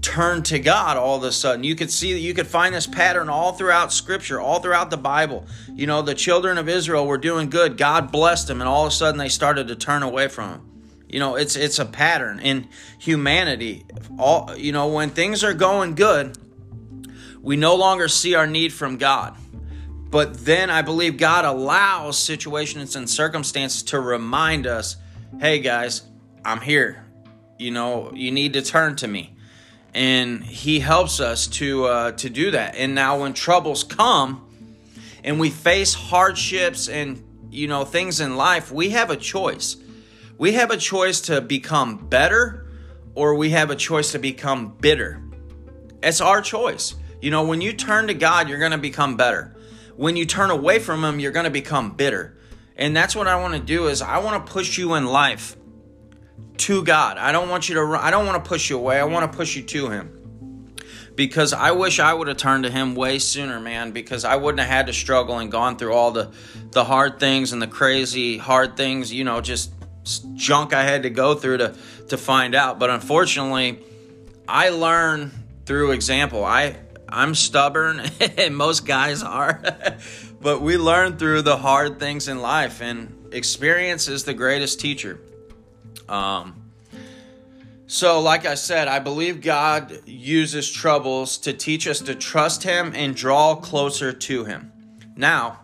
turn 0.03 0.43
to 0.45 0.59
God 0.59 0.97
all 0.97 1.17
of 1.17 1.23
a 1.25 1.33
sudden. 1.33 1.65
You 1.65 1.75
could 1.75 1.91
see 1.91 2.13
that 2.13 2.21
you 2.21 2.35
could 2.35 2.47
find 2.47 2.75
this 2.75 2.87
pattern 2.87 3.29
all 3.29 3.53
throughout 3.53 3.93
Scripture, 3.93 4.41
all 4.41 4.61
throughout 4.61 4.91
the 4.91 4.97
Bible. 4.97 5.47
You 5.75 5.87
know, 5.87 6.03
the 6.03 6.15
children 6.15 6.59
of 6.59 6.69
Israel 6.69 7.07
were 7.07 7.19
doing 7.19 7.51
good. 7.51 7.77
God 7.77 8.13
blessed 8.13 8.49
them, 8.49 8.61
and 8.61 8.69
all 8.69 8.87
of 8.87 8.93
a 8.93 8.95
sudden 8.95 9.19
they 9.19 9.29
started 9.29 9.69
to 9.69 9.77
turn 9.77 10.03
away 10.03 10.29
from 10.29 10.51
Him. 10.51 10.61
You 11.09 11.21
know, 11.21 11.37
it's 11.37 11.57
it's 11.57 11.79
a 11.79 11.85
pattern 11.85 12.41
in 12.41 12.69
humanity. 12.99 13.85
All 14.19 14.55
you 14.57 14.73
know, 14.73 14.89
when 14.89 15.11
things 15.11 15.45
are 15.45 15.55
going 15.55 15.95
good, 15.95 16.37
we 17.41 17.57
no 17.57 17.77
longer 17.77 18.09
see 18.09 18.35
our 18.35 18.47
need 18.47 18.73
from 18.73 18.97
God. 18.97 19.37
But 20.11 20.45
then 20.45 20.71
I 20.71 20.83
believe 20.83 21.17
God 21.17 21.45
allows 21.45 22.19
situations 22.19 22.95
and 22.95 23.11
circumstances 23.11 23.83
to 23.85 24.01
remind 24.01 24.67
us, 24.67 24.97
hey 25.41 25.59
guys, 25.59 26.03
I'm 26.45 26.61
here. 26.61 27.05
You 27.59 27.73
know, 27.73 28.13
you 28.15 28.31
need 28.31 28.53
to 28.53 28.63
turn 28.63 28.97
to 28.97 29.09
me. 29.09 29.35
And 29.95 30.45
he 30.45 30.81
helps 30.81 31.21
us 31.21 31.47
to 31.49 31.87
uh, 31.87 32.13
to 32.13 32.29
do 32.29 32.51
that. 32.51 32.77
And 32.77 32.95
now 32.95 33.23
when 33.23 33.33
troubles 33.33 33.83
come 33.83 34.47
and 35.25 35.41
we 35.41 35.51
face 35.51 35.95
hardships 35.95 36.89
and 36.89 37.25
you 37.51 37.67
know 37.67 37.85
things 37.85 38.21
in 38.21 38.37
life 38.37 38.71
we 38.71 38.91
have 38.91 39.11
a 39.11 39.17
choice. 39.17 39.77
We 40.39 40.53
have 40.53 40.71
a 40.71 40.77
choice 40.77 41.23
to 41.23 41.41
become 41.41 41.97
better 42.09 42.67
or 43.15 43.35
we 43.37 43.51
have 43.51 43.71
a 43.71 43.77
choice 43.77 44.13
to 44.13 44.19
become 44.19 44.77
bitter. 44.79 45.23
It's 46.03 46.21
our 46.21 46.43
choice. 46.43 46.95
You 47.23 47.31
know 47.31 47.45
when 47.45 47.63
you 47.63 47.73
turn 47.73 48.07
to 48.09 48.15
god 48.15 48.51
you're 48.51 48.59
going 48.59 48.73
to 48.73 48.79
become 48.79 49.17
better 49.17 49.56
when 49.97 50.17
you 50.17 50.25
turn 50.25 50.51
away 50.51 50.79
from 50.79 51.05
him 51.05 51.21
you're 51.21 51.33
going 51.33 51.45
to 51.45 51.51
become 51.51 51.91
bitter 51.91 52.37
and 52.77 52.97
that's 52.97 53.17
what 53.17 53.27
i 53.27 53.37
want 53.41 53.55
to 53.55 53.61
do 53.61 53.89
is 53.89 54.03
i 54.03 54.19
want 54.19 54.47
to 54.47 54.53
push 54.53 54.79
you 54.79 54.95
in 54.95 55.07
life 55.07 55.57
to 56.59 56.83
God. 56.83 57.19
I 57.19 57.33
don't 57.33 57.49
want 57.49 57.69
you 57.69 57.75
to 57.77 57.99
I 58.01 58.11
don't 58.11 58.27
want 58.27 58.43
to 58.43 58.49
push 58.49 58.71
you 58.71 58.77
away. 58.77 58.99
I 58.99 59.05
want 59.05 59.31
to 59.31 59.37
push 59.37 59.57
you 59.57 59.63
to 59.63 59.89
him. 59.91 60.13
Because 61.15 61.55
I 61.55 61.71
wish 61.71 61.99
I 61.99 62.13
would 62.13 62.29
have 62.29 62.37
turned 62.37 62.65
to 62.65 62.71
him 62.71 62.95
way 62.95 63.19
sooner, 63.19 63.59
man, 63.59 63.93
because 63.93 64.27
I 64.27 64.37
wouldn't 64.37 64.61
have 64.61 64.69
had 64.69 64.87
to 64.89 64.93
struggle 64.93 65.39
and 65.39 65.51
gone 65.51 65.79
through 65.79 65.95
all 65.95 66.11
the 66.11 66.33
the 66.73 66.85
hard 66.85 67.19
things 67.19 67.53
and 67.53 67.63
the 67.63 67.67
crazy 67.67 68.37
hard 68.37 68.77
things, 68.77 69.13
you 69.13 69.25
know, 69.25 69.41
just 69.41 69.73
junk 70.35 70.75
I 70.75 70.83
had 70.83 71.05
to 71.05 71.11
go 71.11 71.35
through 71.35 71.59
to 71.59 71.75
to 72.09 72.19
find 72.19 72.55
out. 72.55 72.79
But 72.79 72.91
unfortunately, 72.91 73.79
I 74.47 74.71
learn 74.71 75.31
through 75.65 75.93
example. 75.93 76.45
I 76.45 76.77
I'm 77.09 77.35
stubborn 77.35 78.01
and 78.37 78.57
most 78.57 78.87
guys 78.87 79.23
are. 79.23 79.63
but 80.41 80.61
we 80.61 80.77
learn 80.77 81.17
through 81.17 81.43
the 81.43 81.57
hard 81.57 81.99
things 81.99 82.29
in 82.29 82.41
life 82.41 82.81
and 82.81 83.29
experience 83.33 84.09
is 84.09 84.25
the 84.25 84.35
greatest 84.35 84.81
teacher. 84.81 85.21
Um, 86.09 86.63
so, 87.89 88.21
like 88.21 88.47
I 88.47 88.55
said, 88.55 88.89
I 88.89 88.99
believe 88.99 89.41
God 89.41 90.03
uses 90.07 90.71
troubles 90.71 91.39
to 91.39 91.53
teach 91.53 91.87
us 91.87 92.01
to 92.01 92.17
trust 92.17 92.65
Him 92.65 92.93
and 92.95 93.15
draw 93.15 93.55
closer 93.55 94.13
to 94.13 94.45
Him. 94.45 94.73
Now, 95.17 95.61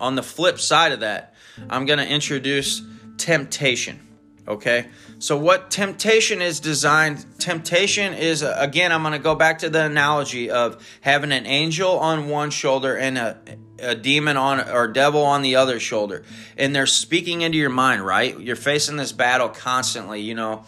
on 0.00 0.16
the 0.16 0.24
flip 0.24 0.58
side 0.58 0.90
of 0.90 1.00
that, 1.00 1.34
I'm 1.68 1.86
going 1.86 2.00
to 2.00 2.08
introduce 2.08 2.82
temptation. 3.16 4.09
Okay? 4.50 4.86
So, 5.18 5.36
what 5.36 5.70
temptation 5.70 6.42
is 6.42 6.60
designed, 6.60 7.24
temptation 7.38 8.14
is, 8.14 8.42
uh, 8.42 8.54
again, 8.58 8.92
I'm 8.92 9.02
going 9.02 9.12
to 9.12 9.18
go 9.18 9.34
back 9.34 9.60
to 9.60 9.70
the 9.70 9.84
analogy 9.84 10.50
of 10.50 10.86
having 11.00 11.32
an 11.32 11.46
angel 11.46 11.98
on 11.98 12.28
one 12.28 12.50
shoulder 12.50 12.96
and 12.96 13.18
a 13.18 13.38
a 13.82 13.94
demon 13.94 14.36
on 14.36 14.60
or 14.68 14.88
devil 14.88 15.22
on 15.22 15.40
the 15.40 15.56
other 15.56 15.80
shoulder 15.80 16.22
and 16.58 16.76
they're 16.76 16.84
speaking 16.84 17.40
into 17.40 17.56
your 17.56 17.70
mind 17.70 18.04
right 18.04 18.38
you're 18.38 18.54
facing 18.54 18.98
this 18.98 19.10
battle 19.10 19.48
constantly 19.48 20.20
you 20.20 20.34
know 20.34 20.66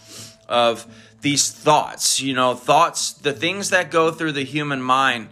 of 0.48 0.86
these 1.22 1.50
thoughts. 1.50 2.20
You 2.20 2.34
know, 2.34 2.54
thoughts, 2.54 3.14
the 3.14 3.32
things 3.32 3.70
that 3.70 3.90
go 3.90 4.10
through 4.10 4.32
the 4.32 4.44
human 4.44 4.82
mind 4.82 5.28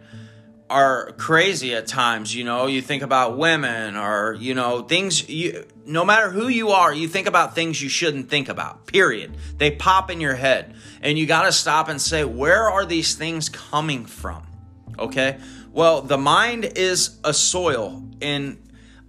are 0.71 1.11
crazy 1.19 1.75
at 1.75 1.89
times. 1.89 2.35
You 2.35 2.45
know, 2.45 2.67
you 2.67 2.81
think 2.81 3.03
about 3.03 3.37
women 3.37 3.97
or, 3.97 4.35
you 4.35 4.55
know, 4.55 4.83
things 4.83 5.29
you, 5.29 5.67
no 5.85 6.05
matter 6.05 6.31
who 6.31 6.47
you 6.47 6.71
are, 6.71 6.95
you 6.95 7.09
think 7.09 7.27
about 7.27 7.57
things 7.57 7.83
you 7.83 7.89
shouldn't 7.89 8.31
think 8.31 8.49
about, 8.49 8.87
period. 8.87 9.37
They 9.59 9.73
pop 9.73 10.11
in 10.11 10.21
your 10.21 10.37
head. 10.37 10.75
And 11.03 11.19
you 11.19 11.27
got 11.27 11.43
to 11.43 11.53
stop 11.53 11.89
and 11.89 12.01
say, 12.01 12.25
where 12.25 12.71
are 12.71 12.87
these 12.87 13.15
things 13.15 13.49
coming 13.49 14.07
from? 14.07 14.47
Okay. 14.99 15.39
Well, 15.73 16.03
the 16.03 16.19
mind 16.19 16.73
is 16.77 17.19
a 17.25 17.35
soil. 17.35 18.03
And 18.23 18.63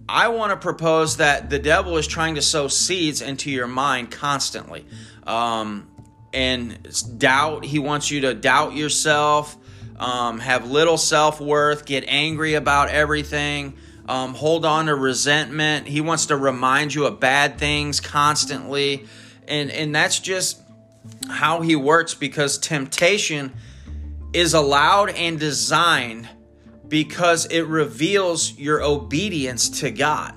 I 0.08 0.28
want 0.28 0.50
to 0.50 0.56
propose 0.56 1.18
that 1.18 1.48
the 1.48 1.60
devil 1.60 1.96
is 1.96 2.06
trying 2.08 2.34
to 2.34 2.42
sow 2.42 2.66
seeds 2.66 3.22
into 3.22 3.50
your 3.50 3.68
mind 3.68 4.10
constantly. 4.10 4.84
Um, 5.26 5.88
and 6.32 6.78
doubt, 7.18 7.64
he 7.64 7.78
wants 7.78 8.10
you 8.10 8.22
to 8.22 8.34
doubt 8.34 8.74
yourself, 8.74 9.56
um, 10.02 10.40
have 10.40 10.68
little 10.68 10.98
self 10.98 11.40
worth, 11.40 11.86
get 11.86 12.04
angry 12.08 12.54
about 12.54 12.88
everything, 12.88 13.74
um, 14.08 14.34
hold 14.34 14.66
on 14.66 14.86
to 14.86 14.96
resentment. 14.96 15.86
He 15.86 16.00
wants 16.00 16.26
to 16.26 16.36
remind 16.36 16.92
you 16.92 17.06
of 17.06 17.20
bad 17.20 17.56
things 17.56 18.00
constantly. 18.00 19.06
And, 19.46 19.70
and 19.70 19.94
that's 19.94 20.18
just 20.18 20.60
how 21.28 21.60
he 21.60 21.76
works 21.76 22.14
because 22.14 22.58
temptation 22.58 23.52
is 24.32 24.54
allowed 24.54 25.10
and 25.10 25.38
designed 25.38 26.28
because 26.88 27.46
it 27.46 27.62
reveals 27.62 28.58
your 28.58 28.82
obedience 28.82 29.80
to 29.80 29.90
God. 29.92 30.36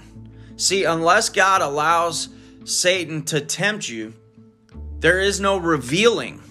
See, 0.57 0.83
unless 0.83 1.29
God 1.29 1.63
allows 1.63 2.29
Satan 2.65 3.23
to 3.25 3.41
tempt 3.41 3.89
you, 3.89 4.13
there 4.99 5.19
is 5.19 5.39
no 5.39 5.57
revealing 5.57 6.41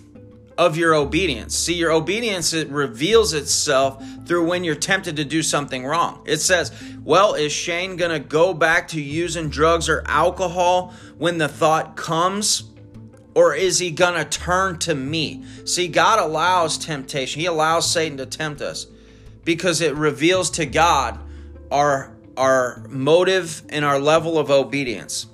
of 0.56 0.76
your 0.76 0.94
obedience. 0.94 1.56
See, 1.56 1.74
your 1.74 1.90
obedience 1.92 2.52
it 2.52 2.68
reveals 2.70 3.32
itself 3.32 4.02
through 4.26 4.46
when 4.46 4.64
you're 4.64 4.74
tempted 4.74 5.16
to 5.16 5.24
do 5.24 5.42
something 5.42 5.84
wrong. 5.84 6.22
It 6.24 6.40
says, 6.40 6.72
"Well, 7.02 7.34
is 7.34 7.52
Shane 7.52 7.96
going 7.96 8.10
to 8.10 8.20
go 8.20 8.54
back 8.54 8.88
to 8.88 9.00
using 9.00 9.48
drugs 9.48 9.88
or 9.88 10.04
alcohol 10.06 10.94
when 11.18 11.38
the 11.38 11.48
thought 11.48 11.96
comes?" 11.96 12.64
Or 13.34 13.54
is 13.54 13.80
he 13.80 13.90
to 13.90 14.24
turn 14.30 14.78
to 14.80 14.94
me? 14.94 15.42
See, 15.64 15.88
God 15.88 16.20
allows 16.20 16.78
temptation. 16.78 17.40
He 17.40 17.46
allows 17.46 17.90
Satan 17.90 18.18
to 18.18 18.26
tempt 18.26 18.60
us 18.60 18.86
because 19.44 19.80
it 19.80 19.94
reveals 19.96 20.50
to 20.50 20.66
God 20.66 21.18
our 21.70 22.12
our 22.36 22.84
motive 22.88 23.62
and 23.68 23.84
our 23.84 23.98
level 23.98 24.38
of 24.38 24.50
obedience. 24.50 25.26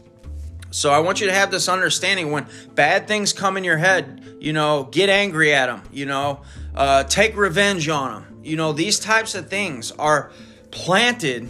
So 0.70 0.90
I 0.90 1.00
want 1.00 1.20
you 1.20 1.26
to 1.26 1.32
have 1.32 1.50
this 1.50 1.68
understanding 1.68 2.30
when 2.30 2.46
bad 2.74 3.08
things 3.08 3.32
come 3.32 3.56
in 3.56 3.64
your 3.64 3.76
head, 3.76 4.36
you 4.40 4.52
know, 4.52 4.84
get 4.84 5.08
angry 5.08 5.52
at 5.52 5.66
them, 5.66 5.82
you 5.92 6.06
know, 6.06 6.42
uh, 6.74 7.04
take 7.04 7.36
revenge 7.36 7.88
on 7.88 8.12
them. 8.12 8.40
You 8.42 8.56
know, 8.56 8.72
these 8.72 8.98
types 8.98 9.34
of 9.34 9.50
things 9.50 9.90
are 9.92 10.30
planted 10.70 11.48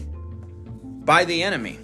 by 1.04 1.24
the 1.24 1.42
enemy. 1.42 1.78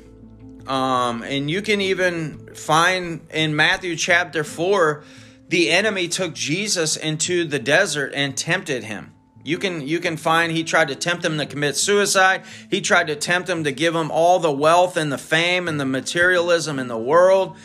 Um, 0.67 1.23
and 1.23 1.51
you 1.51 1.63
can 1.63 1.81
even 1.81 2.55
find 2.55 3.21
in 3.31 3.55
Matthew 3.55 3.97
chapter 3.97 4.43
4, 4.43 5.05
the 5.49 5.71
enemy 5.71 6.09
took 6.09 6.35
Jesus 6.35 6.97
into 6.97 7.45
the 7.45 7.59
desert 7.59 8.13
and 8.15 8.37
tempted 8.37 8.85
him. 8.85 9.13
You 9.47 9.59
can 9.59 9.87
you 9.87 10.01
can 10.01 10.17
find 10.17 10.51
he 10.51 10.65
tried 10.65 10.89
to 10.89 10.97
tempt 10.97 11.25
him 11.25 11.39
to 11.39 11.47
commit 11.47 11.77
suicide. 11.77 12.43
He 12.69 12.81
tried 12.81 13.07
to 13.07 13.15
tempt 13.15 13.49
him 13.49 13.63
to 13.63 13.71
give 13.71 13.95
him 13.95 14.11
all 14.11 14.41
the 14.41 14.51
wealth 14.51 14.97
and 14.97 15.13
the 15.13 15.19
fame 15.19 15.69
and 15.69 15.79
the 15.79 15.87
materialism 15.87 16.81
in 16.81 16.89
the 16.89 16.99
world. 16.99 17.57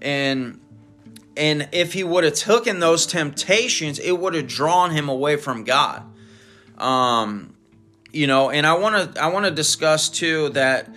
And 0.00 0.60
and 1.36 1.68
if 1.72 1.92
he 1.92 2.04
would 2.04 2.22
have 2.22 2.34
taken 2.34 2.78
those 2.78 3.04
temptations, 3.04 3.98
it 3.98 4.12
would 4.12 4.34
have 4.34 4.46
drawn 4.46 4.92
him 4.92 5.08
away 5.08 5.34
from 5.34 5.64
God. 5.64 6.04
Um, 6.78 7.56
you 8.12 8.28
know, 8.28 8.50
and 8.50 8.64
I 8.64 8.74
want 8.74 9.14
to 9.14 9.20
I 9.20 9.26
want 9.26 9.44
to 9.46 9.50
discuss 9.50 10.08
too 10.08 10.50
that 10.50 10.88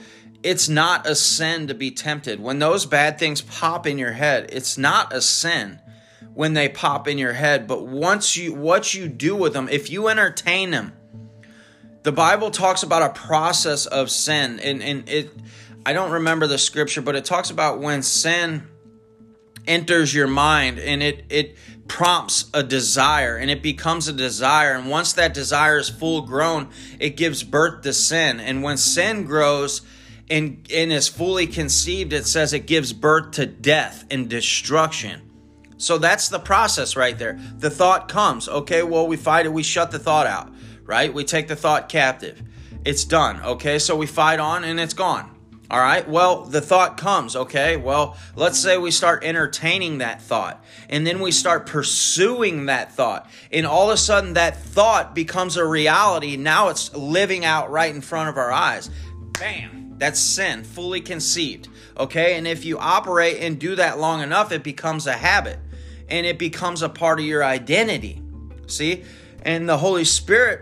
it's 0.44 0.70
not 0.70 1.08
a 1.08 1.16
sin 1.16 1.66
to 1.66 1.74
be 1.74 1.90
tempted. 1.90 2.40
When 2.40 2.60
those 2.60 2.86
bad 2.86 3.18
things 3.18 3.42
pop 3.42 3.88
in 3.88 3.98
your 3.98 4.12
head, 4.12 4.52
it's 4.54 4.78
not 4.78 5.12
a 5.14 5.22
sin 5.22 5.80
when 6.38 6.54
they 6.54 6.70
pop 6.70 7.08
in 7.08 7.18
your 7.18 7.34
head, 7.34 7.66
but 7.66 7.88
once 7.88 8.38
you 8.38 8.54
what 8.54 8.94
you 8.94 9.08
do 9.08 9.36
with 9.36 9.54
them, 9.54 9.68
if 9.70 9.90
you 9.90 10.08
entertain 10.08 10.70
them, 10.70 10.94
the 12.04 12.12
Bible 12.12 12.52
talks 12.52 12.84
about 12.84 13.02
a 13.02 13.10
process 13.10 13.88
of 13.88 14.12
sin, 14.12 14.60
and 14.60 14.84
and 14.84 15.10
it. 15.10 15.32
I 15.84 15.94
don't 15.94 16.12
remember 16.12 16.46
the 16.46 16.60
scripture, 16.60 17.02
but 17.02 17.16
it 17.16 17.26
talks 17.26 17.50
about 17.50 17.80
when 17.80 18.04
sin 18.04 18.68
enters 19.66 20.14
your 20.14 20.28
mind 20.28 20.78
and 20.78 21.02
it 21.02 21.26
it 21.30 21.58
prompts 21.88 22.46
a 22.54 22.62
desire 22.62 23.36
and 23.36 23.50
it 23.50 23.64
becomes 23.64 24.08
a 24.08 24.14
desire 24.14 24.74
and 24.74 24.92
once 24.92 25.14
that 25.14 25.34
desire 25.34 25.78
is 25.78 25.90
full 25.90 26.22
grown 26.22 26.70
it 27.00 27.18
gives 27.18 27.44
birth 27.44 27.82
to 27.82 27.92
sin 27.92 28.40
and 28.40 28.62
when 28.62 28.78
sin 28.78 29.26
grows 29.26 29.82
and 30.30 30.68
and 30.74 30.94
is 30.94 31.10
fully 31.10 31.48
conceived 31.48 32.14
it 32.14 32.26
says 32.26 32.54
it 32.54 32.66
gives 32.66 32.94
birth 32.94 33.32
to 33.32 33.46
death 33.46 34.06
and 34.10 34.30
destruction 34.30 35.27
so 35.78 35.98
that's 35.98 36.30
the 36.30 36.40
process 36.40 36.96
right 36.96 37.18
there. 37.18 37.40
The 37.58 37.70
thought 37.70 38.10
comes. 38.10 38.50
Okay, 38.50 38.84
well, 38.84 39.08
we 39.08 39.18
fight 39.18 39.46
it, 39.46 39.54
we 39.54 39.64
shut 39.64 39.92
the 39.92 40.00
thought 40.00 40.28
out, 40.28 40.52
right? 40.84 41.14
We 41.14 41.24
take 41.24 41.48
the 41.48 41.56
thought 41.56 41.90
captive. 41.90 42.42
It's 42.84 43.06
done. 43.06 43.42
Okay, 43.42 43.80
so 43.80 43.96
we 43.96 44.08
fight 44.08 44.40
on 44.40 44.64
and 44.64 44.80
it's 44.80 44.94
gone. 44.94 45.32
All 45.70 45.80
right, 45.80 46.08
well, 46.08 46.46
the 46.46 46.62
thought 46.62 46.98
comes. 46.98 47.36
Okay, 47.36 47.76
well, 47.76 48.16
let's 48.36 48.58
say 48.58 48.78
we 48.78 48.92
start 48.92 49.24
entertaining 49.24 49.98
that 49.98 50.22
thought 50.22 50.64
and 50.90 51.06
then 51.06 51.20
we 51.20 51.32
start 51.32 51.66
pursuing 51.66 52.68
that 52.68 52.94
thought, 52.94 53.30
and 53.52 53.66
all 53.66 53.90
of 53.90 53.94
a 53.94 53.98
sudden 53.98 54.34
that 54.34 54.58
thought 54.58 55.14
becomes 55.14 55.58
a 55.58 55.66
reality. 55.66 56.38
Now 56.38 56.70
it's 56.70 56.96
living 56.96 57.46
out 57.46 57.70
right 57.70 57.94
in 57.94 58.02
front 58.02 58.30
of 58.30 58.38
our 58.38 58.52
eyes. 58.52 58.90
Bam, 59.38 59.96
that's 59.98 60.20
sin, 60.20 60.64
fully 60.64 61.02
conceived. 61.02 61.68
Okay, 61.98 62.38
and 62.38 62.48
if 62.48 62.64
you 62.64 62.78
operate 62.80 63.38
and 63.42 63.60
do 63.60 63.76
that 63.76 64.00
long 64.00 64.22
enough, 64.22 64.52
it 64.52 64.64
becomes 64.64 65.08
a 65.08 65.14
habit 65.14 65.60
and 66.10 66.26
it 66.26 66.38
becomes 66.38 66.82
a 66.82 66.90
part 66.90 67.20
of 67.20 67.26
your 67.26 67.44
identity. 67.44 68.22
See? 68.68 69.04
And 69.42 69.68
the 69.68 69.78
Holy 69.78 70.06
Spirit 70.06 70.62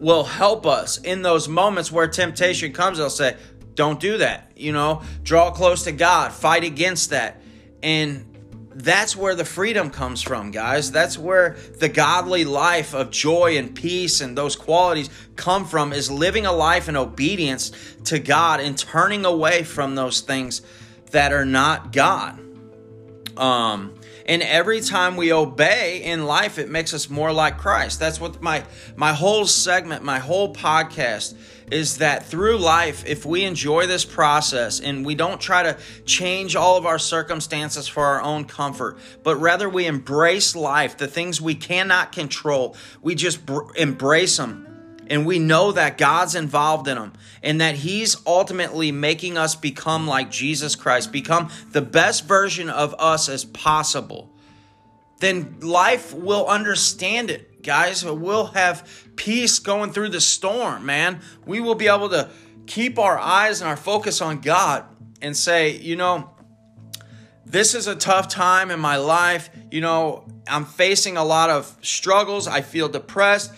will 0.00 0.24
help 0.24 0.66
us 0.66 0.98
in 0.98 1.22
those 1.22 1.48
moments 1.48 1.90
where 1.90 2.06
temptation 2.08 2.72
comes. 2.72 2.98
They'll 2.98 3.10
say, 3.10 3.36
Don't 3.74 4.00
do 4.00 4.18
that. 4.18 4.52
You 4.56 4.72
know, 4.72 5.02
draw 5.22 5.50
close 5.50 5.84
to 5.84 5.92
God, 5.92 6.32
fight 6.32 6.64
against 6.64 7.10
that. 7.10 7.40
And 7.82 8.24
that's 8.74 9.16
where 9.16 9.34
the 9.34 9.44
freedom 9.44 9.90
comes 9.90 10.22
from, 10.22 10.52
guys. 10.52 10.92
That's 10.92 11.18
where 11.18 11.56
the 11.78 11.88
godly 11.88 12.44
life 12.44 12.94
of 12.94 13.10
joy 13.10 13.58
and 13.58 13.74
peace 13.74 14.20
and 14.20 14.38
those 14.38 14.54
qualities 14.54 15.10
come 15.34 15.64
from 15.64 15.92
is 15.92 16.10
living 16.10 16.46
a 16.46 16.52
life 16.52 16.88
in 16.88 16.96
obedience 16.96 17.72
to 18.04 18.20
God 18.20 18.60
and 18.60 18.78
turning 18.78 19.24
away 19.24 19.64
from 19.64 19.96
those 19.96 20.20
things 20.20 20.62
that 21.10 21.32
are 21.32 21.44
not 21.44 21.92
God. 21.92 22.38
Um, 23.36 23.97
and 24.28 24.42
every 24.42 24.82
time 24.82 25.16
we 25.16 25.32
obey 25.32 26.02
in 26.04 26.26
life, 26.26 26.58
it 26.58 26.68
makes 26.68 26.92
us 26.92 27.08
more 27.08 27.32
like 27.32 27.56
Christ. 27.56 27.98
That's 27.98 28.20
what 28.20 28.42
my 28.42 28.62
my 28.94 29.14
whole 29.14 29.46
segment, 29.46 30.04
my 30.04 30.18
whole 30.18 30.54
podcast 30.54 31.34
is 31.70 31.98
that 31.98 32.26
through 32.26 32.58
life, 32.58 33.04
if 33.06 33.26
we 33.26 33.44
enjoy 33.44 33.86
this 33.86 34.04
process 34.04 34.80
and 34.80 35.04
we 35.04 35.14
don't 35.14 35.40
try 35.40 35.62
to 35.62 35.76
change 36.04 36.56
all 36.56 36.76
of 36.76 36.86
our 36.86 36.98
circumstances 36.98 37.88
for 37.88 38.04
our 38.04 38.22
own 38.22 38.44
comfort, 38.44 38.98
but 39.22 39.36
rather 39.36 39.68
we 39.68 39.86
embrace 39.86 40.54
life, 40.54 40.96
the 40.96 41.06
things 41.08 41.40
we 41.40 41.54
cannot 41.54 42.12
control, 42.12 42.76
we 43.02 43.14
just 43.14 43.44
br- 43.44 43.70
embrace 43.76 44.36
them 44.36 44.67
and 45.08 45.26
we 45.26 45.38
know 45.38 45.72
that 45.72 45.98
God's 45.98 46.34
involved 46.34 46.88
in 46.88 46.96
them 46.96 47.12
and 47.42 47.60
that 47.60 47.76
He's 47.76 48.16
ultimately 48.26 48.92
making 48.92 49.38
us 49.38 49.54
become 49.54 50.06
like 50.06 50.30
Jesus 50.30 50.76
Christ, 50.76 51.12
become 51.12 51.50
the 51.72 51.82
best 51.82 52.26
version 52.26 52.70
of 52.70 52.94
us 52.98 53.28
as 53.28 53.44
possible, 53.44 54.30
then 55.20 55.56
life 55.60 56.14
will 56.14 56.46
understand 56.46 57.30
it, 57.30 57.62
guys. 57.62 58.04
We'll 58.04 58.46
have 58.46 58.88
peace 59.16 59.58
going 59.58 59.92
through 59.92 60.10
the 60.10 60.20
storm, 60.20 60.86
man. 60.86 61.20
We 61.44 61.60
will 61.60 61.74
be 61.74 61.88
able 61.88 62.10
to 62.10 62.30
keep 62.66 62.98
our 62.98 63.18
eyes 63.18 63.60
and 63.60 63.68
our 63.68 63.76
focus 63.76 64.20
on 64.20 64.40
God 64.40 64.84
and 65.20 65.36
say, 65.36 65.76
you 65.76 65.96
know, 65.96 66.30
this 67.44 67.74
is 67.74 67.86
a 67.86 67.96
tough 67.96 68.28
time 68.28 68.70
in 68.70 68.78
my 68.78 68.96
life. 68.96 69.48
You 69.70 69.80
know, 69.80 70.24
I'm 70.46 70.66
facing 70.66 71.16
a 71.16 71.24
lot 71.24 71.50
of 71.50 71.74
struggles. 71.82 72.46
I 72.46 72.60
feel 72.60 72.88
depressed. 72.88 73.52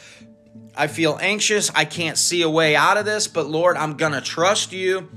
I 0.76 0.86
feel 0.86 1.18
anxious. 1.20 1.70
I 1.74 1.84
can't 1.84 2.16
see 2.16 2.42
a 2.42 2.48
way 2.50 2.76
out 2.76 2.96
of 2.96 3.04
this, 3.04 3.28
but 3.28 3.46
Lord, 3.46 3.76
I'm 3.76 3.94
going 3.96 4.12
to 4.12 4.20
trust 4.20 4.72
you 4.72 5.08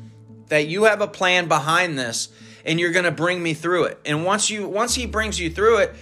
that 0.47 0.67
you 0.67 0.83
have 0.85 1.01
a 1.01 1.07
plan 1.07 1.47
behind 1.47 1.97
this 1.97 2.29
and 2.65 2.79
you're 2.79 2.91
going 2.91 3.05
to 3.05 3.11
bring 3.11 3.41
me 3.41 3.53
through 3.53 3.85
it. 3.85 3.99
And 4.05 4.25
once 4.25 4.49
you 4.49 4.67
once 4.67 4.95
he 4.95 5.05
brings 5.05 5.39
you 5.39 5.49
through 5.49 5.77
it, 5.79 5.95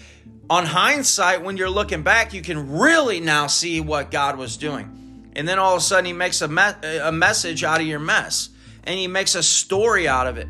on 0.49 0.65
hindsight 0.65 1.43
when 1.43 1.57
you're 1.57 1.69
looking 1.69 2.01
back, 2.03 2.33
you 2.33 2.41
can 2.41 2.77
really 2.77 3.19
now 3.19 3.47
see 3.47 3.79
what 3.81 4.11
God 4.11 4.37
was 4.37 4.57
doing. 4.57 5.31
And 5.35 5.47
then 5.47 5.59
all 5.59 5.73
of 5.75 5.77
a 5.77 5.81
sudden 5.81 6.05
he 6.05 6.13
makes 6.13 6.41
a, 6.41 6.47
me- 6.47 6.99
a 7.01 7.11
message 7.11 7.63
out 7.63 7.79
of 7.79 7.87
your 7.87 7.99
mess 7.99 8.49
and 8.83 8.97
he 8.97 9.07
makes 9.07 9.35
a 9.35 9.43
story 9.43 10.07
out 10.07 10.27
of 10.27 10.37
it. 10.37 10.47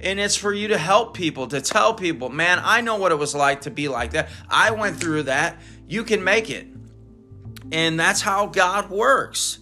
and 0.00 0.20
it's 0.20 0.36
for 0.36 0.52
you 0.52 0.68
to 0.68 0.78
help 0.78 1.14
people, 1.14 1.46
to 1.48 1.60
tell 1.60 1.94
people, 1.94 2.28
man, 2.28 2.60
I 2.62 2.80
know 2.80 2.96
what 2.96 3.12
it 3.12 3.18
was 3.18 3.34
like 3.34 3.62
to 3.62 3.70
be 3.70 3.88
like 3.88 4.12
that. 4.12 4.28
I 4.48 4.70
went 4.70 5.00
through 5.00 5.24
that. 5.24 5.58
You 5.88 6.04
can 6.04 6.22
make 6.22 6.50
it. 6.50 6.66
And 7.72 7.98
that's 7.98 8.20
how 8.20 8.46
God 8.46 8.90
works. 8.90 9.58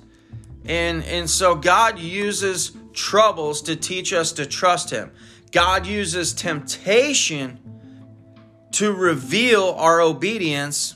And 0.64 1.04
and 1.04 1.28
so 1.28 1.54
God 1.54 1.98
uses 1.98 2.72
troubles 2.92 3.62
to 3.62 3.76
teach 3.76 4.12
us 4.12 4.32
to 4.32 4.46
trust 4.46 4.90
him. 4.90 5.12
God 5.52 5.86
uses 5.86 6.32
temptation 6.32 7.60
to 8.72 8.92
reveal 8.92 9.74
our 9.78 10.00
obedience 10.00 10.94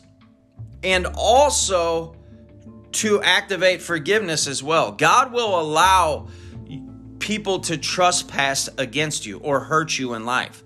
and 0.82 1.06
also 1.06 2.16
to 2.92 3.22
activate 3.22 3.80
forgiveness 3.80 4.46
as 4.46 4.62
well. 4.62 4.92
God 4.92 5.32
will 5.32 5.60
allow 5.60 6.28
people 7.20 7.60
to 7.60 7.76
trespass 7.76 8.68
against 8.76 9.24
you 9.26 9.38
or 9.38 9.60
hurt 9.60 9.98
you 9.98 10.14
in 10.14 10.24
life. 10.24 10.64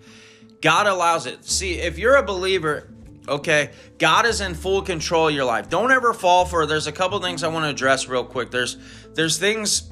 God 0.62 0.86
allows 0.86 1.26
it. 1.26 1.44
See, 1.44 1.74
if 1.74 1.98
you're 1.98 2.16
a 2.16 2.22
believer, 2.22 2.88
okay, 3.28 3.70
God 3.98 4.26
is 4.26 4.40
in 4.40 4.54
full 4.54 4.82
control 4.82 5.28
of 5.28 5.34
your 5.34 5.44
life. 5.44 5.68
Don't 5.68 5.90
ever 5.90 6.12
fall 6.12 6.44
for 6.44 6.66
there's 6.66 6.86
a 6.86 6.92
couple 6.92 7.20
things 7.20 7.42
I 7.42 7.48
want 7.48 7.64
to 7.64 7.70
address 7.70 8.08
real 8.08 8.24
quick. 8.24 8.50
There's 8.50 8.76
there's 9.14 9.38
things 9.38 9.90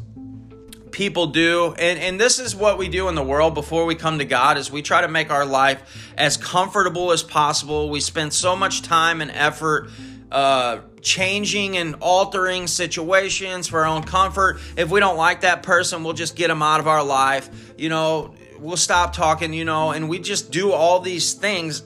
people 0.90 1.28
do 1.28 1.74
and, 1.78 1.98
and 1.98 2.20
this 2.20 2.38
is 2.38 2.54
what 2.54 2.76
we 2.76 2.86
do 2.86 3.08
in 3.08 3.14
the 3.14 3.22
world 3.22 3.54
before 3.54 3.86
we 3.86 3.94
come 3.94 4.18
to 4.18 4.26
god 4.26 4.58
is 4.58 4.70
we 4.70 4.82
try 4.82 5.00
to 5.00 5.08
make 5.08 5.30
our 5.30 5.46
life 5.46 6.12
as 6.18 6.36
comfortable 6.36 7.12
as 7.12 7.22
possible 7.22 7.88
we 7.88 7.98
spend 7.98 8.30
so 8.30 8.54
much 8.54 8.82
time 8.82 9.22
and 9.22 9.30
effort 9.30 9.88
uh, 10.32 10.80
changing 11.02 11.76
and 11.76 11.96
altering 12.00 12.66
situations 12.66 13.68
for 13.68 13.80
our 13.80 13.86
own 13.86 14.02
comfort. 14.02 14.58
If 14.76 14.90
we 14.90 14.98
don't 14.98 15.18
like 15.18 15.42
that 15.42 15.62
person, 15.62 16.02
we'll 16.02 16.14
just 16.14 16.36
get 16.36 16.48
them 16.48 16.62
out 16.62 16.80
of 16.80 16.88
our 16.88 17.04
life. 17.04 17.74
You 17.76 17.90
know, 17.90 18.34
we'll 18.58 18.78
stop 18.78 19.12
talking, 19.12 19.52
you 19.52 19.66
know, 19.66 19.90
and 19.90 20.08
we 20.08 20.18
just 20.18 20.50
do 20.50 20.72
all 20.72 21.00
these 21.00 21.34
things 21.34 21.82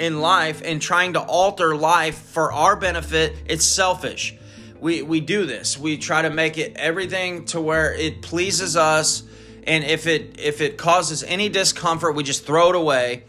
in 0.00 0.20
life 0.20 0.62
and 0.64 0.80
trying 0.80 1.12
to 1.12 1.20
alter 1.20 1.76
life 1.76 2.16
for 2.16 2.52
our 2.52 2.74
benefit. 2.74 3.36
It's 3.44 3.64
selfish. 3.64 4.34
We, 4.80 5.02
we 5.02 5.20
do 5.20 5.44
this. 5.44 5.78
We 5.78 5.98
try 5.98 6.22
to 6.22 6.30
make 6.30 6.56
it 6.56 6.72
everything 6.76 7.44
to 7.46 7.60
where 7.60 7.94
it 7.94 8.22
pleases 8.22 8.76
us. 8.76 9.22
And 9.64 9.84
if 9.84 10.06
it 10.06 10.40
if 10.40 10.62
it 10.62 10.78
causes 10.78 11.22
any 11.22 11.50
discomfort, 11.50 12.14
we 12.14 12.22
just 12.22 12.46
throw 12.46 12.70
it 12.70 12.76
away. 12.76 13.24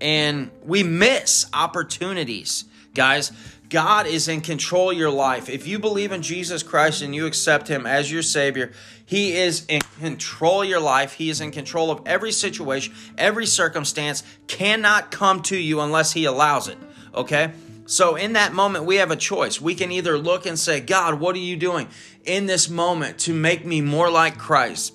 And 0.00 0.50
we 0.64 0.82
miss 0.82 1.46
opportunities, 1.52 2.64
guys. 2.94 3.30
God 3.68 4.06
is 4.06 4.28
in 4.28 4.40
control 4.40 4.92
of 4.92 4.96
your 4.96 5.10
life. 5.10 5.50
If 5.50 5.66
you 5.66 5.78
believe 5.78 6.10
in 6.10 6.22
Jesus 6.22 6.62
Christ 6.62 7.02
and 7.02 7.14
you 7.14 7.26
accept 7.26 7.68
Him 7.68 7.86
as 7.86 8.10
your 8.10 8.22
Savior, 8.22 8.72
He 9.08 9.38
is 9.38 9.64
in 9.70 9.80
control 10.00 10.60
of 10.60 10.68
your 10.68 10.80
life. 10.80 11.14
He 11.14 11.30
is 11.30 11.40
in 11.40 11.50
control 11.50 11.90
of 11.90 12.02
every 12.04 12.30
situation, 12.30 12.94
every 13.16 13.46
circumstance 13.46 14.22
cannot 14.48 15.10
come 15.10 15.40
to 15.44 15.56
you 15.56 15.80
unless 15.80 16.12
He 16.12 16.26
allows 16.26 16.68
it. 16.68 16.76
Okay? 17.14 17.52
So, 17.86 18.16
in 18.16 18.34
that 18.34 18.52
moment, 18.52 18.84
we 18.84 18.96
have 18.96 19.10
a 19.10 19.16
choice. 19.16 19.62
We 19.62 19.74
can 19.74 19.90
either 19.92 20.18
look 20.18 20.44
and 20.44 20.58
say, 20.58 20.80
God, 20.80 21.20
what 21.20 21.34
are 21.36 21.38
you 21.38 21.56
doing 21.56 21.88
in 22.26 22.44
this 22.44 22.68
moment 22.68 23.20
to 23.20 23.32
make 23.32 23.64
me 23.64 23.80
more 23.80 24.10
like 24.10 24.36
Christ? 24.36 24.92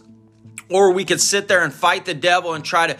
Or 0.70 0.92
we 0.92 1.06
could 1.06 1.20
sit 1.20 1.48
there 1.48 1.64
and 1.64 1.74
fight 1.74 2.06
the 2.06 2.14
devil 2.14 2.54
and 2.54 2.64
try 2.64 2.94
to 2.94 2.98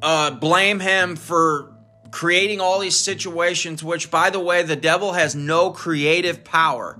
uh, 0.00 0.30
blame 0.30 0.80
him 0.80 1.14
for 1.14 1.76
creating 2.10 2.62
all 2.62 2.78
these 2.78 2.96
situations, 2.96 3.84
which, 3.84 4.10
by 4.10 4.30
the 4.30 4.40
way, 4.40 4.62
the 4.62 4.76
devil 4.76 5.12
has 5.12 5.34
no 5.34 5.72
creative 5.72 6.42
power 6.42 6.98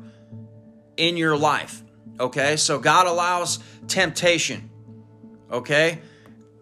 in 0.98 1.16
your 1.16 1.34
life. 1.34 1.82
Okay, 2.20 2.56
so 2.56 2.78
God 2.78 3.06
allows 3.06 3.58
temptation. 3.86 4.70
Okay, 5.50 6.00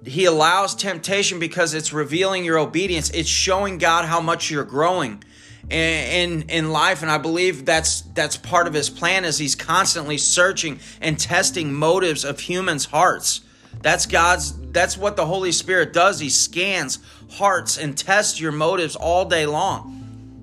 He 0.05 0.25
allows 0.27 0.75
temptation 0.75 1.39
because 1.39 1.75
it's 1.75 1.93
revealing 1.93 2.45
your 2.45 2.59
obedience, 2.59 3.11
it's 3.11 3.29
showing 3.29 3.79
God 3.79 4.05
how 4.05 4.21
much 4.21 4.51
you're 4.51 4.65
growing. 4.65 5.23
In, 5.69 6.43
in 6.49 6.71
life 6.71 7.03
and 7.03 7.11
i 7.11 7.19
believe 7.19 7.65
that's 7.65 8.03
that's 8.03 8.37
part 8.37 8.69
of 8.69 8.73
his 8.73 8.89
plan 8.89 9.25
is 9.25 9.37
he's 9.37 9.57
constantly 9.57 10.17
searching 10.17 10.79
and 11.01 11.19
testing 11.19 11.75
motives 11.75 12.25
of 12.25 12.39
humans 12.39 12.85
hearts 12.85 13.41
that's 13.83 14.07
god's 14.07 14.57
that's 14.71 14.97
what 14.97 15.17
the 15.17 15.27
holy 15.27 15.51
spirit 15.51 15.93
does 15.93 16.21
he 16.21 16.29
scans 16.29 17.01
hearts 17.33 17.79
and 17.79 17.99
test 17.99 18.39
your 18.41 18.53
motives 18.53 18.95
all 18.95 19.25
day 19.25 19.45
long 19.45 19.97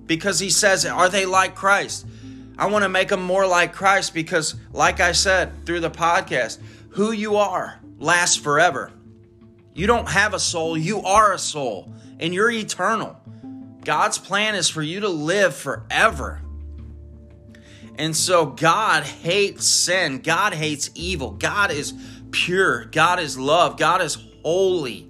because 0.06 0.40
he 0.40 0.50
says, 0.50 0.86
Are 0.86 1.10
they 1.10 1.26
like 1.26 1.56
Christ? 1.56 2.06
I 2.58 2.68
want 2.68 2.84
to 2.84 2.90
make 2.90 3.10
them 3.10 3.22
more 3.22 3.48
like 3.48 3.74
Christ 3.74 4.14
because, 4.14 4.56
like 4.72 5.00
I 5.00 5.12
said 5.12 5.66
through 5.66 5.80
the 5.80 5.90
podcast, 5.90 6.60
who 6.90 7.12
you 7.12 7.38
are 7.38 7.80
lasts 7.98 8.38
forever. 8.38 8.92
You 9.74 9.88
don't 9.88 10.08
have 10.08 10.34
a 10.34 10.40
soul, 10.40 10.78
you 10.78 11.02
are 11.02 11.34
a 11.34 11.40
soul, 11.40 11.92
and 12.20 12.34
you're 12.34 12.52
eternal. 12.52 13.20
God's 13.84 14.18
plan 14.18 14.56
is 14.56 14.70
for 14.70 14.82
you 14.82 15.00
to 15.02 15.10
live 15.10 15.56
forever. 15.56 16.42
And 17.98 18.16
so 18.16 18.46
God 18.46 19.04
hates 19.04 19.68
sin. 19.68 20.20
God 20.20 20.54
hates 20.54 20.90
evil. 20.96 21.32
God 21.32 21.72
is 21.72 21.94
pure. 22.32 22.86
God 22.86 23.20
is 23.20 23.38
love. 23.38 23.78
God 23.78 24.02
is 24.02 24.18
holy. 24.44 25.10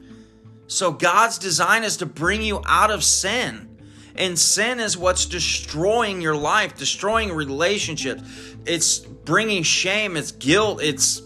So 0.67 0.91
God's 0.91 1.37
design 1.37 1.83
is 1.83 1.97
to 1.97 2.05
bring 2.05 2.41
you 2.41 2.61
out 2.65 2.91
of 2.91 3.03
sin. 3.03 3.72
And 4.15 4.37
sin 4.37 4.79
is 4.79 4.97
what's 4.97 5.25
destroying 5.25 6.21
your 6.21 6.35
life, 6.35 6.77
destroying 6.77 7.31
relationships. 7.31 8.23
It's 8.65 8.99
bringing 8.99 9.63
shame, 9.63 10.17
it's 10.17 10.31
guilt, 10.31 10.81
it's 10.81 11.21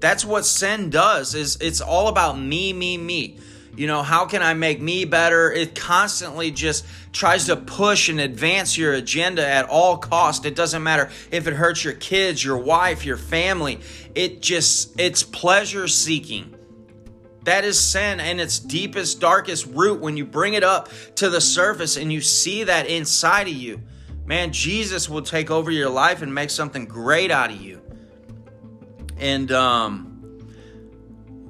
that's 0.00 0.24
what 0.24 0.44
sin 0.44 0.90
does. 0.90 1.34
Is 1.34 1.58
it's 1.60 1.80
all 1.80 2.08
about 2.08 2.38
me, 2.38 2.72
me, 2.72 2.98
me. 2.98 3.38
You 3.74 3.86
know, 3.86 4.02
how 4.02 4.26
can 4.26 4.42
I 4.42 4.52
make 4.52 4.82
me 4.82 5.06
better? 5.06 5.50
It 5.50 5.74
constantly 5.74 6.50
just 6.50 6.84
tries 7.12 7.46
to 7.46 7.56
push 7.56 8.10
and 8.10 8.20
advance 8.20 8.76
your 8.76 8.92
agenda 8.92 9.46
at 9.46 9.66
all 9.68 9.96
cost. 9.96 10.44
It 10.44 10.54
doesn't 10.54 10.82
matter 10.82 11.10
if 11.30 11.46
it 11.46 11.54
hurts 11.54 11.82
your 11.82 11.94
kids, 11.94 12.44
your 12.44 12.58
wife, 12.58 13.06
your 13.06 13.16
family. 13.16 13.80
It 14.14 14.42
just 14.42 15.00
it's 15.00 15.22
pleasure 15.22 15.88
seeking. 15.88 16.54
That 17.44 17.64
is 17.64 17.78
sin 17.78 18.20
and 18.20 18.40
its 18.40 18.58
deepest, 18.58 19.20
darkest 19.20 19.66
root 19.66 20.00
when 20.00 20.16
you 20.16 20.24
bring 20.24 20.54
it 20.54 20.62
up 20.62 20.88
to 21.16 21.28
the 21.28 21.40
surface 21.40 21.96
and 21.96 22.12
you 22.12 22.20
see 22.20 22.64
that 22.64 22.86
inside 22.86 23.48
of 23.48 23.54
you. 23.54 23.80
Man, 24.24 24.52
Jesus 24.52 25.08
will 25.08 25.22
take 25.22 25.50
over 25.50 25.70
your 25.70 25.90
life 25.90 26.22
and 26.22 26.32
make 26.32 26.50
something 26.50 26.84
great 26.84 27.30
out 27.30 27.50
of 27.50 27.60
you. 27.60 27.82
And, 29.18 29.50
um, 29.50 30.12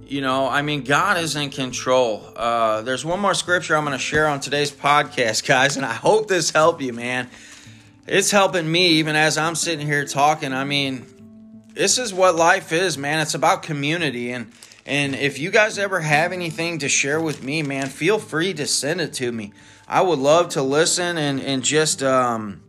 you 0.07 0.21
know, 0.21 0.49
I 0.49 0.63
mean, 0.63 0.83
God 0.85 1.19
is 1.19 1.37
in 1.37 1.51
control. 1.51 2.33
Uh, 2.35 2.83
there's 2.83 3.05
one 3.05 3.21
more 3.21 3.35
scripture 3.35 3.77
I'm 3.77 3.85
going 3.85 3.97
to 3.97 4.03
share 4.03 4.27
on 4.27 4.41
today's 4.41 4.71
podcast, 4.71 5.47
guys, 5.47 5.77
and 5.77 5.85
I 5.85 5.93
hope 5.93 6.29
this 6.29 6.51
helped 6.51 6.81
you, 6.81 6.93
man. 6.93 7.29
It's 8.07 8.31
helping 8.31 8.71
me 8.71 8.89
even 8.95 9.15
as 9.15 9.39
I'm 9.39 9.55
sitting 9.55 9.87
here 9.87 10.05
talking. 10.05 10.53
I 10.53 10.65
mean, 10.65 11.07
this 11.69 11.99
is 11.99 12.13
what 12.13 12.35
life 12.35 12.73
is, 12.73 12.99
man. 12.99 13.21
It's 13.21 13.35
about 13.35 13.63
community 13.63 14.33
and 14.33 14.53
and 14.85 15.15
if 15.15 15.39
you 15.39 15.51
guys 15.51 15.79
ever 15.79 16.01
have 16.01 16.33
anything 16.33 16.79
to 16.79 16.89
share 16.89 17.21
with 17.21 17.43
me, 17.43 17.63
man, 17.63 17.89
feel 17.89 18.19
free 18.19 18.53
to 18.55 18.67
send 18.67 19.01
it 19.01 19.13
to 19.15 19.31
me. 19.31 19.53
I 19.87 20.01
would 20.01 20.19
love 20.19 20.51
to 20.51 20.63
listen 20.63 21.17
and, 21.19 21.41
and 21.41 21.63
just 21.63 22.03
um, 22.03 22.63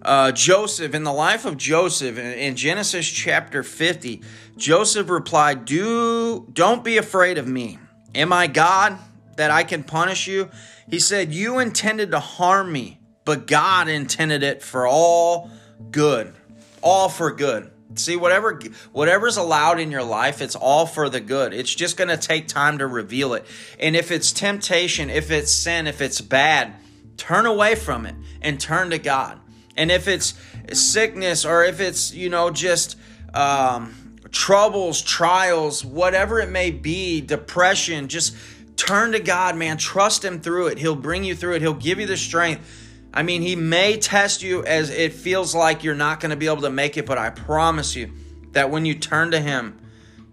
uh, 0.00 0.30
Joseph, 0.30 0.94
in 0.94 1.02
the 1.02 1.12
life 1.12 1.44
of 1.44 1.56
Joseph, 1.56 2.18
in 2.18 2.54
Genesis 2.54 3.08
chapter 3.08 3.62
50, 3.64 4.22
Joseph 4.56 5.08
replied, 5.08 5.64
Do 5.64 6.46
don't 6.52 6.84
be 6.84 6.98
afraid 6.98 7.38
of 7.38 7.48
me. 7.48 7.78
Am 8.14 8.32
I 8.32 8.46
God 8.46 8.98
that 9.36 9.50
I 9.50 9.64
can 9.64 9.82
punish 9.82 10.28
you? 10.28 10.50
He 10.88 11.00
said, 11.00 11.32
You 11.32 11.58
intended 11.58 12.12
to 12.12 12.20
harm 12.20 12.70
me, 12.70 13.00
but 13.24 13.48
God 13.48 13.88
intended 13.88 14.44
it 14.44 14.62
for 14.62 14.86
all 14.86 15.50
good. 15.90 16.32
All 16.80 17.08
for 17.08 17.32
good. 17.32 17.71
See, 17.94 18.16
whatever 18.16 18.60
whatever's 18.92 19.36
allowed 19.36 19.78
in 19.80 19.90
your 19.90 20.02
life, 20.02 20.40
it's 20.40 20.56
all 20.56 20.86
for 20.86 21.08
the 21.08 21.20
good. 21.20 21.52
It's 21.52 21.74
just 21.74 21.96
going 21.96 22.08
to 22.08 22.16
take 22.16 22.48
time 22.48 22.78
to 22.78 22.86
reveal 22.86 23.34
it. 23.34 23.46
And 23.78 23.94
if 23.94 24.10
it's 24.10 24.32
temptation, 24.32 25.10
if 25.10 25.30
it's 25.30 25.50
sin, 25.50 25.86
if 25.86 26.00
it's 26.00 26.20
bad, 26.20 26.74
turn 27.16 27.46
away 27.46 27.74
from 27.74 28.06
it 28.06 28.14
and 28.40 28.58
turn 28.58 28.90
to 28.90 28.98
God. 28.98 29.38
And 29.76 29.90
if 29.90 30.08
it's 30.08 30.34
sickness 30.72 31.44
or 31.44 31.64
if 31.64 31.80
it's, 31.80 32.14
you 32.14 32.28
know, 32.28 32.50
just 32.50 32.96
um, 33.34 34.16
troubles, 34.30 35.00
trials, 35.00 35.84
whatever 35.84 36.40
it 36.40 36.50
may 36.50 36.70
be, 36.70 37.20
depression, 37.20 38.08
just 38.08 38.36
turn 38.76 39.12
to 39.12 39.20
God, 39.20 39.56
man. 39.56 39.76
Trust 39.76 40.24
Him 40.24 40.40
through 40.40 40.68
it. 40.68 40.78
He'll 40.78 40.96
bring 40.96 41.24
you 41.24 41.34
through 41.34 41.54
it. 41.54 41.62
He'll 41.62 41.74
give 41.74 42.00
you 42.00 42.06
the 42.06 42.16
strength 42.16 42.90
I 43.14 43.22
mean, 43.22 43.42
he 43.42 43.56
may 43.56 43.98
test 43.98 44.42
you 44.42 44.64
as 44.64 44.88
it 44.88 45.12
feels 45.12 45.54
like 45.54 45.84
you're 45.84 45.94
not 45.94 46.20
going 46.20 46.30
to 46.30 46.36
be 46.36 46.46
able 46.46 46.62
to 46.62 46.70
make 46.70 46.96
it, 46.96 47.04
but 47.04 47.18
I 47.18 47.30
promise 47.30 47.94
you 47.94 48.10
that 48.52 48.70
when 48.70 48.86
you 48.86 48.94
turn 48.94 49.30
to 49.32 49.40
him, 49.40 49.78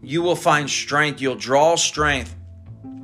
you 0.02 0.22
will 0.22 0.36
find 0.36 0.70
strength. 0.70 1.20
You'll 1.20 1.36
draw 1.36 1.76
strength, 1.76 2.34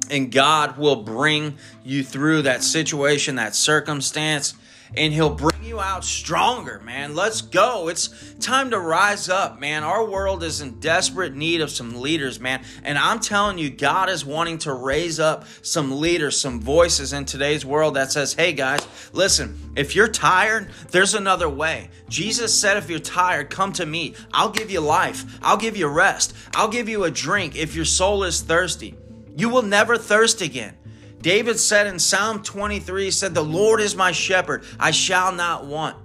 and 0.10 0.32
God 0.32 0.78
will 0.78 1.04
bring 1.04 1.58
you 1.84 2.04
through 2.04 2.44
that 2.44 2.64
situation, 2.64 3.36
that 3.36 3.54
circumstance. 3.54 4.54
And 4.96 5.14
he'll 5.14 5.34
bring 5.34 5.64
you 5.64 5.80
out 5.80 6.04
stronger, 6.04 6.80
man. 6.80 7.16
Let's 7.16 7.42
go. 7.42 7.88
It's 7.88 8.34
time 8.40 8.72
to 8.72 8.80
rise 8.80 9.30
up, 9.30 9.60
man. 9.60 9.84
Our 9.84 10.06
world 10.06 10.44
is 10.44 10.62
in 10.62 10.80
desperate 10.80 11.36
need 11.36 11.62
of 11.62 11.70
some 11.70 12.02
leaders, 12.02 12.40
man. 12.40 12.64
And 12.84 12.98
I'm 12.98 13.20
telling 13.20 13.58
you, 13.58 13.70
God 13.70 14.10
is 14.10 14.26
wanting 14.26 14.60
to 14.60 14.74
raise 14.74 15.20
up 15.20 15.46
some 15.62 16.00
leaders, 16.00 16.40
some 16.40 16.60
voices 16.60 17.14
in 17.14 17.26
today's 17.26 17.66
world 17.66 17.96
that 17.96 18.12
says, 18.12 18.34
hey 18.34 18.54
guys, 18.54 18.88
listen, 19.14 19.74
if 19.76 19.96
you're 19.96 20.08
tired, 20.08 20.70
there's 20.92 21.14
another 21.14 21.50
way. 21.50 21.90
Jesus 22.10 22.54
said, 22.54 22.78
if 22.78 22.90
you're 22.90 23.00
tired, 23.00 23.50
come 23.50 23.74
to 23.74 23.86
me. 23.86 24.14
I'll 24.34 24.50
give 24.50 24.70
you 24.70 24.80
life. 24.80 25.40
I'll 25.42 25.58
give 25.58 25.76
you 25.76 25.88
rest. 25.88 26.36
I'll 26.54 26.70
give 26.70 26.88
you 26.88 27.04
a 27.04 27.12
drink 27.12 27.56
if 27.56 27.76
your 27.76 27.86
soul 27.86 28.24
is 28.24 28.42
thirsty. 28.42 28.96
You 29.36 29.50
will 29.50 29.64
never 29.64 29.98
thirst 29.98 30.42
again. 30.42 30.78
David 31.26 31.60
said 31.60 31.88
in 31.88 31.98
Psalm 31.98 32.44
23, 32.44 33.06
he 33.06 33.10
said, 33.10 33.34
The 33.34 33.44
Lord 33.44 33.82
is 33.82 33.96
my 33.96 34.12
shepherd, 34.12 34.64
I 34.80 34.92
shall 34.92 35.32
not 35.32 35.66
want. 35.66 35.98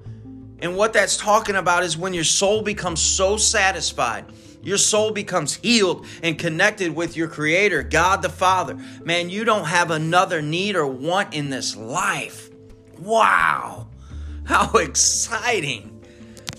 And 0.60 0.78
what 0.78 0.94
that's 0.94 1.18
talking 1.18 1.56
about 1.56 1.82
is 1.82 1.94
when 1.94 2.14
your 2.14 2.24
soul 2.24 2.62
becomes 2.62 3.02
so 3.02 3.36
satisfied, 3.36 4.24
your 4.62 4.78
soul 4.78 5.10
becomes 5.10 5.56
healed 5.56 6.06
and 6.22 6.38
connected 6.38 6.96
with 6.96 7.18
your 7.18 7.28
Creator, 7.28 7.82
God 7.82 8.22
the 8.22 8.30
Father. 8.30 8.78
Man, 9.04 9.28
you 9.28 9.44
don't 9.44 9.66
have 9.66 9.90
another 9.90 10.40
need 10.40 10.74
or 10.74 10.86
want 10.86 11.34
in 11.34 11.50
this 11.50 11.76
life. 11.76 12.48
Wow, 12.98 13.88
how 14.44 14.70
exciting! 14.78 16.02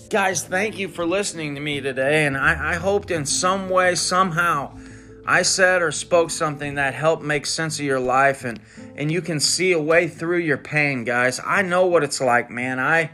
Guys, 0.08 0.44
thank 0.44 0.78
you 0.78 0.86
for 0.86 1.04
listening 1.04 1.56
to 1.56 1.60
me 1.60 1.80
today. 1.80 2.26
And 2.26 2.36
I, 2.36 2.74
I 2.74 2.74
hoped 2.74 3.10
in 3.10 3.26
some 3.26 3.70
way, 3.70 3.96
somehow, 3.96 4.78
I 5.26 5.42
said 5.42 5.82
or 5.82 5.92
spoke 5.92 6.30
something 6.30 6.74
that 6.74 6.94
helped 6.94 7.22
make 7.22 7.46
sense 7.46 7.78
of 7.78 7.84
your 7.84 8.00
life 8.00 8.44
and 8.44 8.60
and 8.96 9.10
you 9.10 9.22
can 9.22 9.40
see 9.40 9.72
a 9.72 9.80
way 9.80 10.08
through 10.08 10.38
your 10.38 10.58
pain, 10.58 11.04
guys. 11.04 11.40
I 11.44 11.62
know 11.62 11.86
what 11.86 12.02
it's 12.02 12.20
like, 12.20 12.50
man. 12.50 12.78
I 12.78 13.10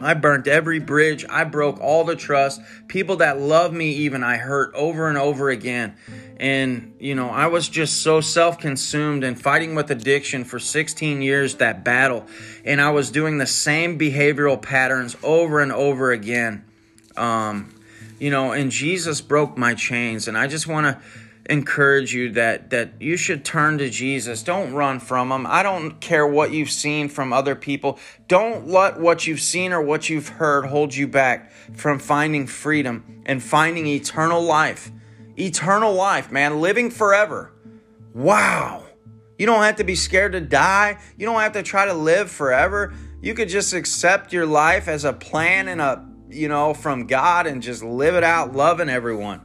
I 0.00 0.14
burnt 0.14 0.46
every 0.46 0.78
bridge. 0.78 1.24
I 1.28 1.44
broke 1.44 1.78
all 1.80 2.04
the 2.04 2.16
trust. 2.16 2.60
People 2.88 3.16
that 3.16 3.38
love 3.38 3.72
me 3.74 3.90
even 3.92 4.24
I 4.24 4.38
hurt 4.38 4.74
over 4.74 5.08
and 5.08 5.18
over 5.18 5.50
again. 5.50 5.96
And 6.38 6.94
you 6.98 7.14
know, 7.14 7.28
I 7.28 7.46
was 7.46 7.68
just 7.68 8.02
so 8.02 8.20
self-consumed 8.20 9.22
and 9.22 9.40
fighting 9.40 9.74
with 9.74 9.90
addiction 9.90 10.44
for 10.44 10.58
16 10.58 11.20
years 11.20 11.56
that 11.56 11.84
battle. 11.84 12.26
And 12.64 12.80
I 12.80 12.90
was 12.90 13.10
doing 13.10 13.38
the 13.38 13.46
same 13.46 13.98
behavioral 13.98 14.60
patterns 14.60 15.16
over 15.22 15.60
and 15.60 15.72
over 15.72 16.10
again. 16.10 16.64
Um, 17.16 17.74
you 18.18 18.30
know, 18.30 18.52
and 18.52 18.70
Jesus 18.70 19.20
broke 19.20 19.58
my 19.58 19.74
chains 19.74 20.26
and 20.26 20.38
I 20.38 20.46
just 20.46 20.66
want 20.66 20.86
to 20.86 21.02
encourage 21.50 22.14
you 22.14 22.30
that 22.30 22.70
that 22.70 23.00
you 23.00 23.16
should 23.16 23.44
turn 23.44 23.78
to 23.78 23.90
Jesus. 23.90 24.42
Don't 24.42 24.72
run 24.72 25.00
from 25.00 25.32
him. 25.32 25.46
I 25.46 25.62
don't 25.62 26.00
care 26.00 26.26
what 26.26 26.52
you've 26.52 26.70
seen 26.70 27.08
from 27.08 27.32
other 27.32 27.54
people. 27.54 27.98
Don't 28.28 28.68
let 28.68 29.00
what 29.00 29.26
you've 29.26 29.40
seen 29.40 29.72
or 29.72 29.82
what 29.82 30.08
you've 30.08 30.28
heard 30.28 30.66
hold 30.66 30.94
you 30.94 31.08
back 31.08 31.50
from 31.74 31.98
finding 31.98 32.46
freedom 32.46 33.22
and 33.26 33.42
finding 33.42 33.86
eternal 33.86 34.42
life. 34.42 34.90
Eternal 35.38 35.92
life, 35.92 36.30
man, 36.30 36.60
living 36.60 36.90
forever. 36.90 37.52
Wow. 38.14 38.84
You 39.38 39.46
don't 39.46 39.62
have 39.62 39.76
to 39.76 39.84
be 39.84 39.96
scared 39.96 40.32
to 40.32 40.40
die. 40.40 40.98
You 41.16 41.26
don't 41.26 41.40
have 41.40 41.52
to 41.52 41.62
try 41.62 41.86
to 41.86 41.94
live 41.94 42.30
forever. 42.30 42.92
You 43.20 43.34
could 43.34 43.48
just 43.48 43.72
accept 43.72 44.32
your 44.32 44.46
life 44.46 44.88
as 44.88 45.04
a 45.04 45.12
plan 45.12 45.68
and 45.68 45.80
a, 45.80 46.06
you 46.28 46.48
know, 46.48 46.74
from 46.74 47.06
God 47.06 47.46
and 47.46 47.62
just 47.62 47.82
live 47.82 48.14
it 48.14 48.22
out 48.22 48.54
loving 48.54 48.88
everyone. 48.88 49.40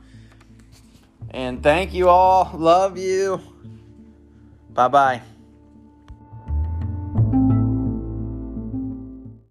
And 1.32 1.62
thank 1.62 1.94
you 1.94 2.10
all. 2.10 2.52
Love 2.54 2.98
you. 2.98 3.42
Bye 4.70 4.88
bye. 4.88 5.22